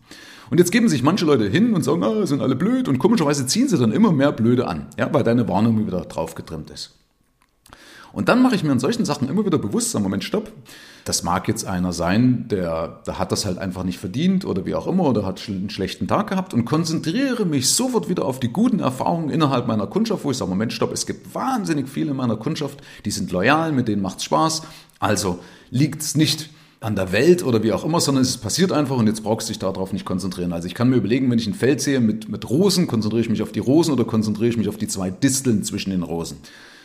Und 0.50 0.60
jetzt 0.60 0.72
geben 0.72 0.90
sich 0.90 1.04
manche 1.04 1.26
Leute 1.26 1.48
hin 1.48 1.74
und 1.74 1.84
sagen, 1.84 2.04
ah, 2.04 2.26
sind 2.26 2.42
alle 2.42 2.56
blöd 2.56 2.88
und 2.88 3.00
komischerweise 3.00 3.48
ziehen 3.48 3.68
sie 3.68 3.78
dann 3.78 3.92
immer 3.92 4.12
mehr 4.12 4.32
Blöde 4.32 4.68
an, 4.68 4.88
ja, 4.98 5.12
weil 5.14 5.24
deine 5.24 5.48
Warnung 5.48 5.86
wieder 5.86 6.02
drauf 6.02 6.36
getrimmt 6.36 6.70
ist. 6.70 6.96
Und 8.16 8.30
dann 8.30 8.42
mache 8.42 8.56
ich 8.56 8.64
mir 8.64 8.72
in 8.72 8.80
solchen 8.80 9.04
Sachen 9.04 9.28
immer 9.28 9.46
wieder 9.46 9.58
bewusst, 9.58 9.92
sag, 9.92 10.02
Moment, 10.02 10.24
stopp. 10.24 10.50
Das 11.04 11.24
mag 11.24 11.50
jetzt 11.50 11.66
einer 11.66 11.92
sein, 11.92 12.48
der, 12.48 13.02
der 13.06 13.20
hat 13.20 13.34
das 13.34 13.46
halt 13.46 13.58
einfach 13.58 13.84
nicht 13.84 14.00
verdient 14.00 14.46
oder 14.46 14.66
wie 14.66 14.74
auch 14.74 14.88
immer 14.88 15.04
oder 15.04 15.26
hat 15.26 15.42
einen 15.50 15.70
schlechten 15.70 16.08
Tag 16.08 16.30
gehabt 16.30 16.54
und 16.54 16.64
konzentriere 16.64 17.46
mich 17.46 17.70
sofort 17.70 18.08
wieder 18.08 18.24
auf 18.24 18.40
die 18.40 18.48
guten 18.48 18.80
Erfahrungen 18.80 19.30
innerhalb 19.30 19.68
meiner 19.68 19.86
Kundschaft, 19.86 20.24
wo 20.24 20.32
ich 20.32 20.38
sage, 20.38 20.50
Moment, 20.50 20.72
stopp, 20.72 20.94
es 20.94 21.06
gibt 21.06 21.36
wahnsinnig 21.36 21.90
viele 21.90 22.12
in 22.12 22.18
meiner 22.18 22.38
Kundschaft, 22.38 22.80
die 23.04 23.12
sind 23.12 23.34
loyal, 23.34 23.74
mit 23.74 23.90
denen 23.90 24.02
macht's 24.02 24.24
Spaß. 24.24 24.62
Also 25.00 25.40
liegt 25.70 26.02
es 26.02 26.16
nicht 26.16 26.50
an 26.86 26.96
der 26.96 27.12
Welt 27.12 27.44
oder 27.44 27.64
wie 27.64 27.74
auch 27.74 27.84
immer, 27.84 28.00
sondern 28.00 28.22
es 28.22 28.38
passiert 28.38 28.72
einfach 28.72 28.96
und 28.96 29.08
jetzt 29.08 29.24
brauchst 29.24 29.50
du 29.50 29.54
dich 29.54 29.60
darauf 29.60 29.92
nicht 29.92 30.06
konzentrieren. 30.06 30.54
Also 30.54 30.68
ich 30.68 30.76
kann 30.76 30.88
mir 30.88 30.98
überlegen, 30.98 31.32
wenn 31.32 31.40
ich 31.40 31.48
ein 31.48 31.56
Feld 31.56 31.82
sehe 31.82 32.00
mit, 32.00 32.30
mit 32.30 32.48
Rosen, 32.48 32.86
konzentriere 32.86 33.22
ich 33.22 33.30
mich 33.30 33.42
auf 33.42 33.52
die 33.52 33.60
Rosen 33.60 33.92
oder 33.92 34.06
konzentriere 34.06 34.50
ich 34.50 34.58
mich 34.58 34.70
auf 34.70 34.78
die 34.78 34.88
zwei 34.88 35.10
Disteln 35.10 35.64
zwischen 35.64 35.90
den 35.90 36.04
Rosen. 36.04 36.38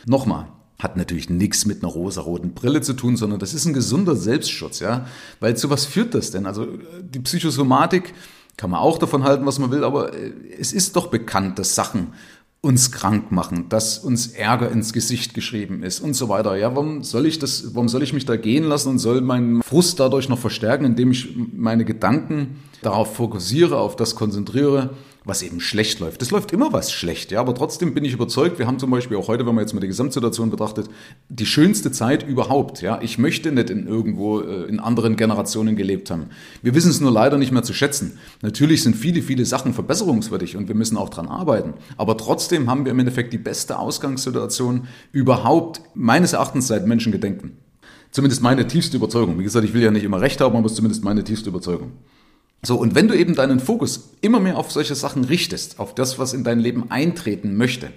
Nochmal, 0.07 0.47
hat 0.79 0.97
natürlich 0.97 1.29
nichts 1.29 1.67
mit 1.67 1.83
einer 1.83 1.93
rosaroten 1.93 2.55
Brille 2.55 2.81
zu 2.81 2.95
tun, 2.95 3.19
sondern 3.19 3.41
das 3.41 3.53
ist 3.53 3.67
ein 3.67 3.75
gesunder 3.75 4.17
Selbstschutz, 4.17 4.81
ja. 4.81 5.05
Weil 5.39 5.55
zu 5.59 5.69
was 5.69 5.85
führt 5.85 6.15
das 6.15 6.31
denn? 6.31 6.47
Also 6.47 6.67
die 7.03 7.21
Psychosomatik 7.21 8.15
kann 8.57 8.71
man 8.71 8.81
auch 8.81 8.97
davon 8.97 9.25
halten, 9.25 9.45
was 9.45 9.59
man 9.59 9.71
will, 9.71 9.85
aber 9.85 10.15
äh, 10.15 10.33
es 10.59 10.73
ist 10.73 10.97
doch 10.97 11.09
bekannt, 11.09 11.59
dass 11.59 11.75
Sachen 11.75 12.15
uns 12.63 12.93
krank 12.93 13.33
machen, 13.33 13.69
dass 13.71 13.99
uns 13.99 14.27
Ärger 14.27 14.71
ins 14.71 14.93
Gesicht 14.93 15.33
geschrieben 15.33 15.83
ist 15.83 16.01
und 16.01 16.15
so 16.15 16.29
weiter. 16.29 16.57
Ja, 16.57 16.75
warum 16.77 17.03
soll 17.03 17.25
ich 17.25 17.39
das, 17.39 17.75
warum 17.75 17.89
soll 17.89 18.03
ich 18.03 18.13
mich 18.13 18.27
da 18.27 18.37
gehen 18.37 18.65
lassen 18.65 18.91
und 18.91 18.99
soll 18.99 19.23
meinen 19.23 19.63
Frust 19.63 19.99
dadurch 19.99 20.29
noch 20.29 20.39
verstärken, 20.39 20.85
indem 20.85 21.11
ich 21.11 21.35
meine 21.55 21.87
Gedanken 21.87 22.57
darauf 22.83 23.15
fokussiere, 23.15 23.79
auf 23.79 23.97
das 23.97 24.15
konzentriere, 24.15 24.91
was 25.25 25.43
eben 25.43 25.61
schlecht 25.61 26.01
läuft. 26.01 26.23
Es 26.23 26.31
läuft 26.31 26.53
immer 26.53 26.73
was 26.73 26.93
schlecht, 26.93 27.31
ja, 27.31 27.41
aber 27.41 27.55
trotzdem 27.55 27.93
bin 27.93 28.05
ich 28.05 28.15
überzeugt, 28.15 28.59
wir 28.59 28.67
haben 28.67 28.79
zum 28.79 28.91
Beispiel 28.91 29.17
auch 29.17 29.29
heute, 29.29 29.47
wenn 29.47 29.55
man 29.55 29.63
jetzt 29.63 29.75
mal 29.75 29.81
die 29.81 29.87
Gesamtsituation 29.87 30.51
betrachtet, 30.51 30.89
die 31.29 31.47
schönste 31.47 31.93
Zeit 31.93 32.27
überhaupt, 32.27 32.81
ja. 32.81 33.01
Ich 33.03 33.19
möchte 33.19 33.53
nicht 33.53 33.71
in 33.71 33.87
irgendwo 33.87 34.41
äh, 34.41 34.65
in 34.65 34.81
anderen 34.81 35.17
Generationen 35.17 35.77
gelebt 35.77 36.11
haben. 36.11 36.27
Wir 36.63 36.75
wissen 36.75 36.91
es 36.91 37.01
nur 37.01 37.13
leider 37.13 37.37
nicht 37.37 37.53
mehr 37.53 37.63
zu 37.63 37.75
schätzen. 37.75 38.19
Natürlich 38.41 38.83
sind 38.83 38.97
viele, 38.97 39.21
viele 39.21 39.45
Sachen 39.45 39.75
verbesserungswürdig 39.75 40.57
und 40.57 40.69
wir 40.69 40.75
müssen 40.75 40.97
auch 40.97 41.11
dran 41.11 41.29
arbeiten. 41.29 41.75
Aber 41.99 42.17
trotzdem 42.17 42.71
haben 42.71 42.85
wir 42.85 42.93
im 42.93 42.99
Endeffekt 42.99 43.33
die 43.33 43.39
beste 43.39 43.79
Ausgangssituation 43.79 44.89
überhaupt, 45.13 45.83
meines 45.95 46.33
Erachtens 46.33 46.67
seit 46.67 46.87
Menschengedenken. 46.87 47.59
Zumindest 48.11 48.43
meine 48.43 48.67
tiefste 48.67 48.97
Überzeugung. 48.97 49.39
Wie 49.39 49.45
gesagt, 49.45 49.65
ich 49.65 49.75
will 49.75 49.83
ja 49.83 49.91
nicht 49.91 50.03
immer 50.03 50.21
recht 50.21 50.41
haben, 50.41 50.57
aber 50.57 50.67
es 50.67 50.73
ist 50.73 50.77
zumindest 50.77 51.05
meine 51.05 51.23
tiefste 51.23 51.51
Überzeugung. 51.51 51.93
So, 52.63 52.77
und 52.77 52.95
wenn 52.95 53.09
du 53.09 53.17
eben 53.17 53.35
deinen 53.35 53.59
Fokus 53.59 54.11
immer 54.21 54.41
mehr 54.41 54.59
auf 54.59 54.71
solche 54.71 54.95
Sachen 54.95 55.25
richtest, 55.25 55.79
auf 55.79 55.95
das, 55.95 56.19
was 56.19 56.35
in 56.35 56.45
dein 56.45 56.61
Leben 56.61 56.91
eintreten 56.91 57.57
möchte, 57.57 57.91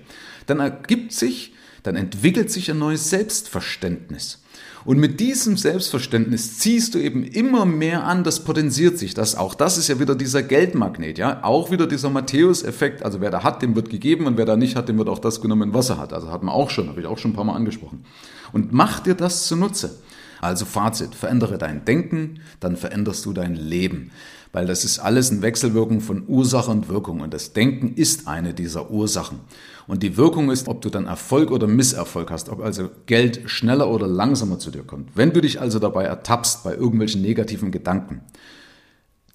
dann 0.45 0.59
ergibt 0.59 1.11
sich, 1.11 1.53
dann 1.83 1.95
entwickelt 1.95 2.49
sich 2.49 2.71
ein 2.71 2.79
neues 2.79 3.09
Selbstverständnis. 3.09 4.39
Und 4.85 4.99
mit 4.99 5.19
diesem 5.19 5.55
Selbstverständnis 5.55 6.59
ziehst 6.59 6.93
du 6.93 6.99
eben 6.99 7.23
immer 7.23 7.65
mehr 7.65 8.03
an, 8.03 8.23
das 8.23 8.43
potenziert 8.43 8.97
sich. 8.97 9.13
Das, 9.13 9.35
auch 9.35 9.55
das 9.55 9.77
ist 9.77 9.87
ja 9.87 9.99
wieder 9.99 10.15
dieser 10.15 10.43
Geldmagnet, 10.43 11.17
ja. 11.17 11.43
Auch 11.43 11.71
wieder 11.71 11.87
dieser 11.87 12.09
Matthäus-Effekt. 12.09 13.03
Also 13.03 13.21
wer 13.21 13.31
da 13.31 13.43
hat, 13.43 13.61
dem 13.61 13.75
wird 13.75 13.89
gegeben 13.89 14.25
und 14.27 14.37
wer 14.37 14.45
da 14.45 14.57
nicht 14.57 14.75
hat, 14.75 14.89
dem 14.89 14.97
wird 14.97 15.07
auch 15.07 15.19
das 15.19 15.39
genommen, 15.41 15.73
was 15.73 15.89
er 15.89 15.99
hat. 15.99 16.11
Also 16.11 16.31
hat 16.31 16.43
man 16.43 16.53
auch 16.53 16.69
schon, 16.69 16.89
habe 16.89 16.99
ich 16.99 17.07
auch 17.07 17.17
schon 17.17 17.31
ein 17.31 17.35
paar 17.35 17.45
Mal 17.45 17.55
angesprochen. 17.55 18.03
Und 18.51 18.73
mach 18.73 18.99
dir 18.99 19.15
das 19.15 19.47
zunutze. 19.47 19.99
Also 20.41 20.65
Fazit, 20.65 21.15
verändere 21.15 21.57
dein 21.57 21.85
Denken, 21.85 22.41
dann 22.59 22.75
veränderst 22.75 23.25
du 23.25 23.31
dein 23.31 23.55
Leben 23.55 24.11
weil 24.53 24.67
das 24.67 24.85
ist 24.85 24.99
alles 24.99 25.31
eine 25.31 25.41
Wechselwirkung 25.41 25.99
von 25.99 26.23
Ursache 26.27 26.71
und 26.71 26.87
Wirkung 26.87 27.21
und 27.21 27.33
das 27.33 27.53
Denken 27.53 27.95
ist 27.95 28.27
eine 28.27 28.53
dieser 28.53 28.91
Ursachen. 28.91 29.39
Und 29.87 30.03
die 30.03 30.15
Wirkung 30.15 30.51
ist, 30.51 30.67
ob 30.67 30.81
du 30.81 30.89
dann 30.89 31.07
Erfolg 31.07 31.51
oder 31.51 31.67
Misserfolg 31.67 32.31
hast, 32.31 32.49
ob 32.49 32.63
also 32.63 32.89
Geld 33.07 33.41
schneller 33.47 33.89
oder 33.89 34.07
langsamer 34.07 34.59
zu 34.59 34.71
dir 34.71 34.83
kommt. 34.83 35.09
Wenn 35.15 35.33
du 35.33 35.41
dich 35.41 35.59
also 35.59 35.79
dabei 35.79 36.05
ertappst 36.05 36.63
bei 36.63 36.75
irgendwelchen 36.75 37.21
negativen 37.21 37.71
Gedanken, 37.71 38.21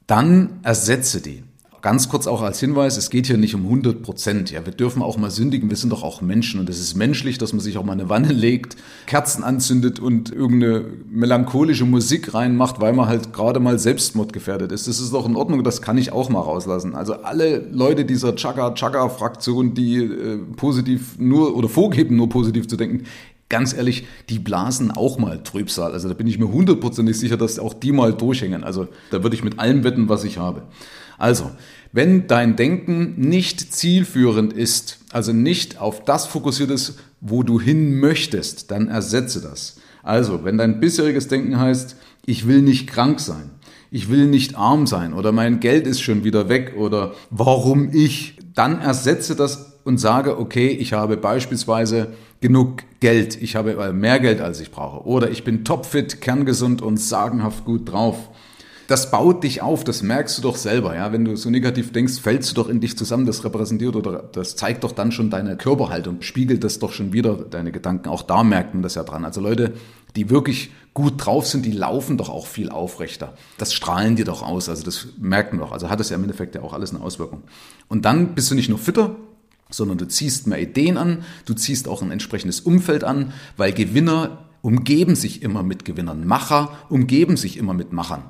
dann 0.07 0.61
ersetze 0.63 1.21
die. 1.21 1.43
Ganz 1.81 2.09
kurz 2.09 2.27
auch 2.27 2.43
als 2.43 2.59
Hinweis, 2.59 2.97
es 2.97 3.09
geht 3.09 3.29
hier 3.29 3.37
nicht 3.37 3.55
um 3.55 3.63
100 3.63 4.03
Prozent. 4.03 4.51
Ja, 4.51 4.67
wir 4.67 4.73
dürfen 4.73 5.01
auch 5.01 5.17
mal 5.17 5.31
sündigen, 5.31 5.71
wir 5.71 5.77
sind 5.77 5.91
doch 5.91 6.03
auch 6.03 6.21
Menschen 6.21 6.59
und 6.59 6.69
es 6.69 6.81
ist 6.81 6.97
menschlich, 6.97 7.39
dass 7.39 7.53
man 7.53 7.61
sich 7.61 7.79
auch 7.79 7.85
mal 7.85 7.93
eine 7.93 8.09
Wanne 8.09 8.33
legt, 8.33 8.77
Kerzen 9.07 9.45
anzündet 9.45 10.01
und 10.01 10.33
irgendeine 10.33 10.87
melancholische 11.09 11.85
Musik 11.85 12.35
reinmacht, 12.35 12.81
weil 12.81 12.95
man 12.95 13.07
halt 13.07 13.33
gerade 13.33 13.61
mal 13.61 13.79
selbstmordgefährdet 13.79 14.73
ist. 14.73 14.89
Das 14.89 14.99
ist 14.99 15.13
doch 15.13 15.25
in 15.25 15.37
Ordnung, 15.37 15.63
das 15.63 15.81
kann 15.81 15.99
ich 15.99 16.11
auch 16.11 16.29
mal 16.31 16.41
rauslassen. 16.41 16.97
Also 16.97 17.15
alle 17.15 17.59
Leute 17.71 18.05
dieser 18.05 18.35
Chaka-Chaka-Fraktion, 18.35 19.75
die 19.75 19.99
äh, 19.99 20.39
positiv 20.57 21.17
nur 21.19 21.57
oder 21.57 21.69
vorgeben, 21.69 22.17
nur 22.17 22.29
positiv 22.29 22.67
zu 22.67 22.77
denken, 22.77 23.05
ganz 23.49 23.73
ehrlich, 23.73 24.07
die 24.29 24.39
blasen 24.39 24.91
auch 24.91 25.19
mal 25.19 25.43
Trübsal. 25.43 25.93
Also 25.93 26.09
da 26.09 26.15
bin 26.15 26.27
ich 26.27 26.39
mir 26.39 26.49
hundertprozentig 26.49 27.19
sicher, 27.19 27.37
dass 27.37 27.59
auch 27.59 27.75
die 27.75 27.93
mal 27.93 28.13
durchhängen. 28.13 28.65
Also 28.65 28.89
da 29.11 29.23
würde 29.23 29.37
ich 29.37 29.45
mit 29.45 29.59
allem 29.59 29.85
wetten, 29.85 30.09
was 30.09 30.25
ich 30.25 30.39
habe. 30.39 30.63
Also, 31.19 31.51
wenn 31.93 32.29
dein 32.29 32.55
Denken 32.55 33.15
nicht 33.17 33.73
zielführend 33.73 34.53
ist, 34.53 34.99
also 35.13 35.33
nicht 35.33 35.81
auf 35.81 36.05
das 36.05 36.27
fokussiert 36.27 36.71
ist, 36.71 36.99
wo 37.21 37.43
du 37.43 37.61
hin 37.61 37.99
möchtest, 37.99 38.71
dann 38.71 38.89
ersetze 38.89 39.41
das. 39.41 39.81
Also, 40.05 40.45
wenn 40.45 40.59
dein 40.59 40.79
bisheriges 40.79 41.27
Denken 41.27 41.59
heißt, 41.59 41.97
ich 42.25 42.47
will 42.47 42.63
nicht 42.63 42.87
krank 42.87 43.19
sein, 43.19 43.51
ich 43.91 44.11
will 44.11 44.27
nicht 44.27 44.57
arm 44.57 44.87
sein 44.87 45.13
oder 45.13 45.33
mein 45.33 45.61
Geld 45.61 45.87
ist 45.87 46.03
schon 46.03 46.23
wieder 46.23 46.49
weg 46.49 46.75
oder 46.77 47.15
warum 47.31 47.91
ich, 47.93 48.39
dann 48.55 48.81
ersetze 48.81 49.35
das 49.35 49.78
und 49.89 49.97
sage, 49.97 50.39
okay, 50.39 50.69
ich 50.69 50.93
habe 50.93 51.17
beispielsweise 51.17 52.09
genug 52.43 52.83
Geld, 53.01 53.41
ich 53.41 53.57
habe 53.57 53.93
mehr 53.95 54.21
Geld 54.21 54.43
als 54.43 54.61
ich 54.61 54.71
brauche 54.71 55.07
oder 55.07 55.31
ich 55.31 55.45
bin 55.45 55.65
topfit, 55.65 56.21
kerngesund 56.21 56.83
und 56.83 56.99
sagenhaft 56.99 57.65
gut 57.65 57.91
drauf 57.91 58.29
Das 58.87 59.11
baut 59.11 59.45
dich 59.45 59.63
auf, 59.63 59.85
das 59.85 60.03
merkst 60.03 60.37
du 60.37 60.43
doch 60.43 60.57
selber. 60.57 60.95
Ja? 60.95 61.11
Wenn 61.13 61.25
du 61.25 61.37
so 61.37 61.49
negativ 61.49 61.93
denkst, 61.93 62.21
fällst 62.21 62.51
du 62.51 62.55
doch 62.55 62.69
in 62.69 62.81
dich 62.81 62.97
zusammen. 62.99 63.27
Das 63.27 63.45
repräsentiert 63.45 63.97
oder 63.97 64.23
das 64.33 64.57
zeigt 64.57 64.85
doch 64.85 64.93
dann 64.93 65.11
schon 65.11 65.31
deine 65.31 65.57
Körperhaltung, 65.57 66.21
spiegelt 66.21 66.65
das 66.65 66.79
doch 66.79 66.93
schon 66.93 67.13
wieder 67.15 67.35
deine 67.37 67.73
Gedanken. 67.73 68.09
Auch 68.09 68.23
da 68.23 68.45
merkt 68.45 68.75
man 68.75 68.83
das 68.83 68.95
ja 68.95 69.05
dran. 69.05 69.25
Also 69.25 69.41
Leute, 69.41 69.73
die 70.17 70.29
wirklich 70.29 70.71
gut 70.93 71.15
drauf 71.17 71.47
sind, 71.47 71.65
die 71.65 71.73
laufen 71.73 72.19
doch 72.19 72.29
auch 72.29 72.47
viel 72.47 72.71
aufrechter. 72.71 73.35
Das 73.57 73.73
strahlen 73.73 74.17
die 74.17 74.25
doch 74.25 74.43
aus. 74.43 74.69
Also 74.69 74.85
das 74.85 75.09
merken 75.19 75.59
wir 75.59 75.65
doch. 75.67 75.73
Also 75.73 75.89
hat 75.89 76.01
das 76.01 76.11
ja 76.11 76.17
im 76.17 76.23
Endeffekt 76.23 76.55
ja 76.55 76.63
auch 76.63 76.73
alles 76.73 76.95
eine 76.95 77.03
Auswirkung. 77.03 77.43
Und 77.89 78.05
dann 78.05 78.35
bist 78.35 78.51
du 78.51 78.55
nicht 78.55 78.69
nur 78.69 78.79
fitter, 78.79 79.17
sondern 79.71 79.99
du 79.99 80.07
ziehst 80.07 80.47
mehr 80.47 80.61
Ideen 80.61 80.97
an, 80.97 81.25
du 81.45 81.55
ziehst 81.55 81.89
auch 81.89 82.03
ein 82.03 82.11
entsprechendes 82.11 82.61
Umfeld 82.61 83.05
an, 83.05 83.33
weil 83.57 83.73
Gewinner 83.73 84.47
umgeben 84.63 85.15
sich 85.15 85.43
immer 85.43 85.63
mit 85.63 85.85
Gewinnern. 85.85 86.27
Macher 86.27 86.73
umgeben 86.89 87.37
sich 87.37 87.57
immer 87.57 87.75
mit 87.75 87.93
Machern. 87.93 88.25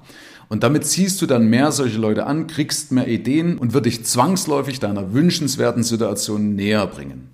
Und 0.48 0.62
damit 0.62 0.86
ziehst 0.86 1.20
du 1.20 1.26
dann 1.26 1.48
mehr 1.48 1.72
solche 1.72 1.98
Leute 1.98 2.26
an, 2.26 2.46
kriegst 2.46 2.90
mehr 2.90 3.06
Ideen 3.06 3.58
und 3.58 3.74
wird 3.74 3.86
dich 3.86 4.04
zwangsläufig 4.04 4.80
deiner 4.80 5.12
wünschenswerten 5.12 5.82
Situation 5.82 6.54
näher 6.54 6.86
bringen. 6.86 7.28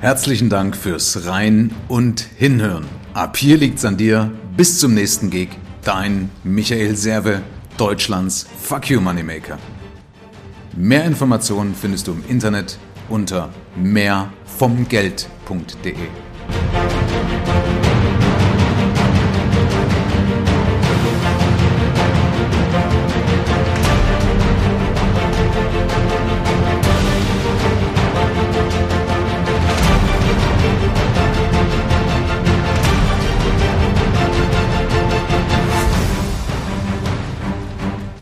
Herzlichen 0.00 0.48
Dank 0.48 0.76
fürs 0.76 1.26
Rein 1.26 1.70
und 1.88 2.26
Hinhören. 2.36 2.86
Ab 3.14 3.36
hier 3.36 3.56
liegt's 3.56 3.84
an 3.84 3.96
dir. 3.96 4.32
Bis 4.56 4.78
zum 4.78 4.94
nächsten 4.94 5.30
Gig. 5.30 5.50
Dein 5.84 6.30
Michael 6.42 6.96
Serve, 6.96 7.42
Deutschlands 7.76 8.46
Fuck 8.60 8.90
You 8.90 9.00
Moneymaker. 9.00 9.58
Mehr 10.74 11.04
Informationen 11.04 11.74
findest 11.74 12.06
du 12.06 12.12
im 12.12 12.24
Internet 12.28 12.78
unter 13.10 13.50
mehrvomgeld.de. 13.76 15.94